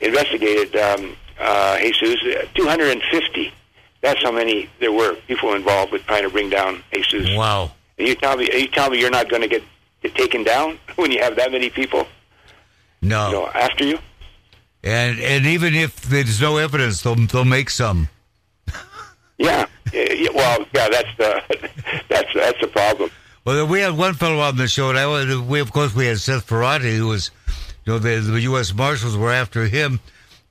[0.00, 2.20] investigated um, uh, Jesus.
[2.36, 3.52] uh, 250.
[4.00, 7.30] That's how many there were people involved with trying to bring down Jesus.
[7.36, 7.72] Wow.
[7.98, 9.62] And you tell me, you tell me you're not going to get,
[10.02, 12.06] get taken down when you have that many people,
[13.00, 13.26] No.
[13.28, 13.98] you know, after you.
[14.82, 18.10] And and even if there's no evidence, they'll they'll make some.
[19.38, 19.66] Yeah.
[19.92, 21.42] Yeah, Well, yeah, that's the
[22.08, 23.10] that's that's the problem.
[23.44, 26.18] Well, we had one fellow on the show, and I we of course we had
[26.18, 27.30] Seth Ferranti, who was,
[27.84, 28.72] you know, the, the U.S.
[28.74, 30.00] Marshals were after him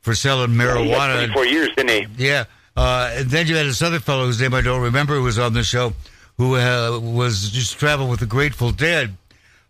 [0.01, 1.21] for selling marijuana.
[1.21, 2.25] had 24 years, didn't he?
[2.25, 2.45] Yeah.
[2.75, 5.37] Uh, and then you had this other fellow whose name I don't remember who was
[5.39, 5.93] on the show
[6.37, 9.15] who uh, was just traveling with the Grateful Dead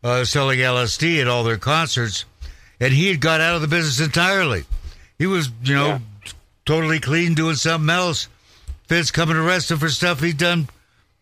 [0.03, 2.23] uh, selling LSD at all their concerts.
[2.79, 4.63] And he had got out of the business entirely.
[5.17, 5.99] He was, you know, Yeah.
[6.65, 8.27] totally clean doing something else.
[8.87, 10.67] Feds coming and arrest him for stuff he'd done,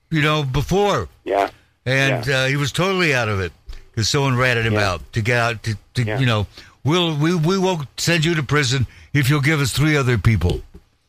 [0.10, 1.08] you know, before.
[1.24, 1.50] Yeah.
[1.86, 3.52] And uh, he was totally out of it
[3.92, 4.92] because someone ratted him Yeah.
[4.92, 6.20] out to get out to, to Yeah.
[6.20, 6.48] you know,
[6.84, 10.62] we'll, we, we won't send you to prison if you'll give us three other people.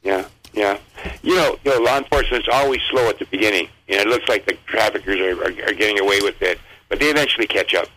[0.02, 0.78] Yeah, yeah.
[1.22, 3.68] You know, you know, law enforcement's always slow at the beginning.
[3.88, 6.98] You know, it looks like the traffickers are, are, are getting away with it, but
[7.00, 7.88] they eventually catch up.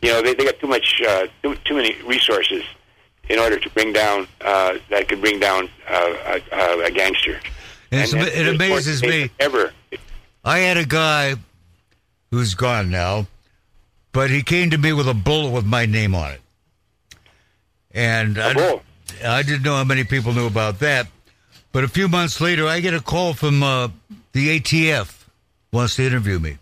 [0.00, 2.62] You know, they, they got too much, uh, too, too many resources
[3.28, 7.40] in order to bring down uh, that could bring down uh, a, a gangster.
[7.92, 9.30] It's, And it amazes me.
[9.38, 9.72] Ever.
[10.44, 11.36] I had a guy
[12.30, 13.26] who's gone now,
[14.12, 16.40] but he came to me with a bullet with my name on it.
[17.92, 18.80] And I.
[19.24, 21.06] I didn't know how many people knew about that.
[21.70, 23.88] But a few months later, I get a call from uh,
[24.32, 25.24] the ATF,
[25.72, 26.58] wants to interview me.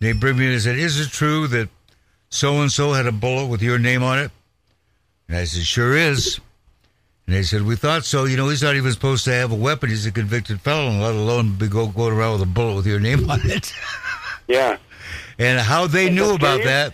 [0.00, 1.68] They bring me in and said, Is it true that
[2.28, 4.30] so and so had a bullet with your name on it?
[5.28, 6.40] And I said, Sure is.
[7.26, 8.24] And they said, We thought so.
[8.24, 9.90] You know, he's not even supposed to have a weapon.
[9.90, 13.00] He's a convicted felon, let alone be go, going around with a bullet with your
[13.00, 13.72] name on it.
[14.48, 14.76] Yeah.
[15.38, 16.92] and how they Does knew about that,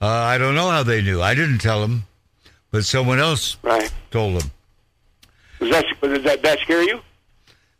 [0.00, 1.20] uh, I don't know how they knew.
[1.20, 2.04] I didn't tell them,
[2.70, 3.92] but someone else Right.
[4.10, 4.50] told them.
[5.60, 7.00] Does that, does that, that scare you?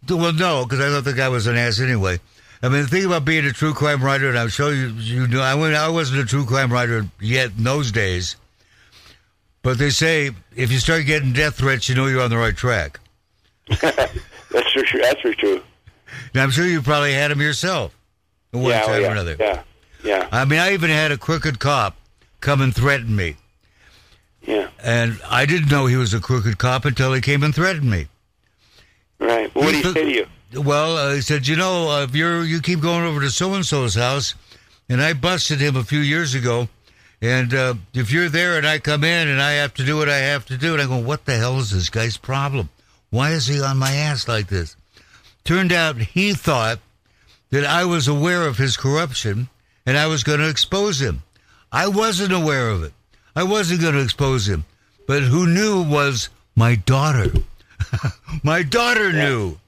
[0.09, 2.21] Well, no, because I thought the guy was an ass anyway.
[2.63, 5.27] I mean, the thing about being a true crime writer, and I'm sure you you
[5.27, 8.37] know, I, went, I wasn't a true crime writer yet in those days,
[9.65, 12.55] but they say if you start getting death threats, you know you're on the right
[12.57, 13.01] track.
[13.81, 15.01] That's for sure.
[15.01, 15.63] That's for true.
[16.35, 17.97] Now, I'm sure you probably had them yourself
[18.53, 19.37] at one yeah, oh, time yeah, or another.
[19.41, 19.63] Yeah.
[20.05, 20.29] Yeah.
[20.31, 21.97] I mean, I even had a crooked cop
[22.41, 23.37] come and threaten me.
[24.43, 24.69] Yeah.
[24.83, 28.09] And I didn't know he was a crooked cop until he came and threatened me.
[29.19, 29.53] Right.
[29.55, 30.27] What do He took- say to you?
[30.61, 33.55] Well, uh, he said, you know, uh, if you're you keep going over to so
[33.55, 34.35] and so's house,
[34.89, 36.69] and I busted him a few years ago,
[37.25, 40.11] and uh, if you're there and I come in and I have to do what
[40.11, 42.69] I have to do, and I go, what the hell is this guy's problem?
[43.09, 44.77] Why is he on my ass like this?
[45.43, 46.81] Turned out he thought
[47.49, 49.49] that I was aware of his corruption
[49.87, 51.23] and I was going to expose him.
[51.73, 52.93] I wasn't aware of it.
[53.35, 54.67] I wasn't going to expose him.
[55.07, 57.33] But who knew was my daughter.
[58.43, 59.59] my daughter knew,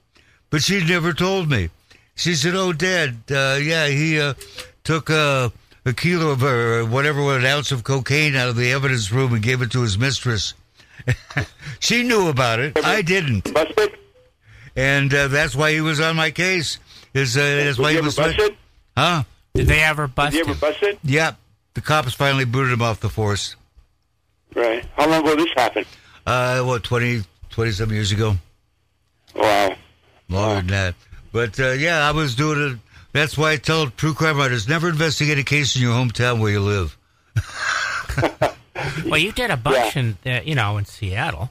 [0.51, 1.69] but she never told me.
[2.13, 4.35] She said, "Oh, Dad, uh, yeah, he uh,
[4.83, 5.49] took uh,
[5.87, 9.41] a kilo of or whatever, an ounce of cocaine out of the evidence room and
[9.41, 10.53] gave it to his mistress."
[11.79, 12.77] she knew about it.
[12.83, 13.95] I didn't, Busted?
[14.75, 16.79] and uh, that's why he was on my case.
[17.13, 18.55] Is uh, that's why he was busted?
[18.95, 19.23] huh?
[19.55, 20.57] Did they ever Was bust you ever him?
[20.59, 20.99] busted?
[21.03, 21.33] Yeah,
[21.73, 23.55] the cops finally booted him off the force.
[24.55, 24.85] Right.
[24.95, 25.85] How long ago this happened?
[26.25, 28.35] Uh, what 20, 20 some years ago,
[29.35, 29.75] Wow.
[30.29, 30.95] longer than that.
[31.31, 32.79] But uh, yeah, I was doing it.
[33.17, 36.51] That's why I tell true crime writers never investigate a case in your hometown where
[36.51, 36.97] you live.
[39.05, 41.49] Well, you did a bunch in, uh, you know, in Seattle.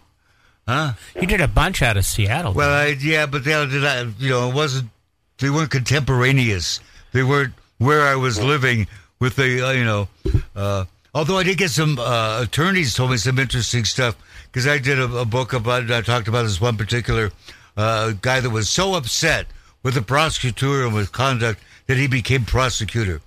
[0.67, 0.93] Huh?
[1.21, 2.53] You did a bunch out of Seattle.
[2.53, 4.91] Well, I, yeah, but they did not, you know, it wasn't.
[5.39, 6.81] They weren't contemporaneous.
[7.12, 8.87] They weren't where I was living
[9.21, 10.09] with the, uh, you know.
[10.55, 14.17] Uh, although I did get some uh, attorneys told me some interesting stuff
[14.51, 15.91] because I did a, a book about.
[15.91, 17.33] I talked about this one particular
[17.77, 19.47] uh, guy that was so upset
[19.87, 23.20] with the prosecutor and with conduct that he became prosecutor.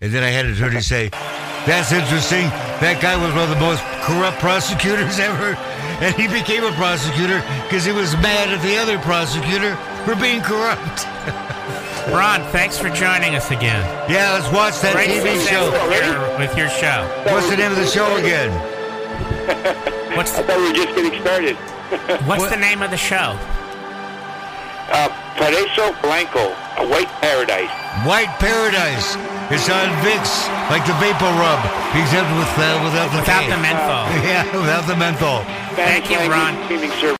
[0.00, 1.08] And then I had an attorney say,
[1.66, 2.46] "That's interesting.
[2.78, 5.58] That guy was one of the most corrupt prosecutors ever."
[5.98, 9.74] And he became a prosecutor because he was mad at the other prosecutor
[10.06, 11.02] for being corrupt.
[12.14, 13.82] Ron, thanks for joining us again.
[14.08, 15.66] Yeah, let's watch that Great TV show.
[15.90, 17.10] with your, with your show.
[17.26, 18.54] What's the name of the show again?
[20.14, 21.56] What's I thought we were just getting started.
[22.28, 23.34] What's What- the name of the show?
[24.92, 27.70] Uh, Paraíso Blanco, a white paradise.
[28.06, 29.16] White Paradise.
[29.52, 30.24] It's on ViX,
[30.72, 31.60] like the vapor rub,
[31.94, 33.50] except with uh, without the Without K.
[33.50, 34.04] the menthol.
[34.24, 35.44] Yeah, without the menthol.
[35.76, 36.56] Thank you, Ron.
[36.64, 37.12] Streaming service.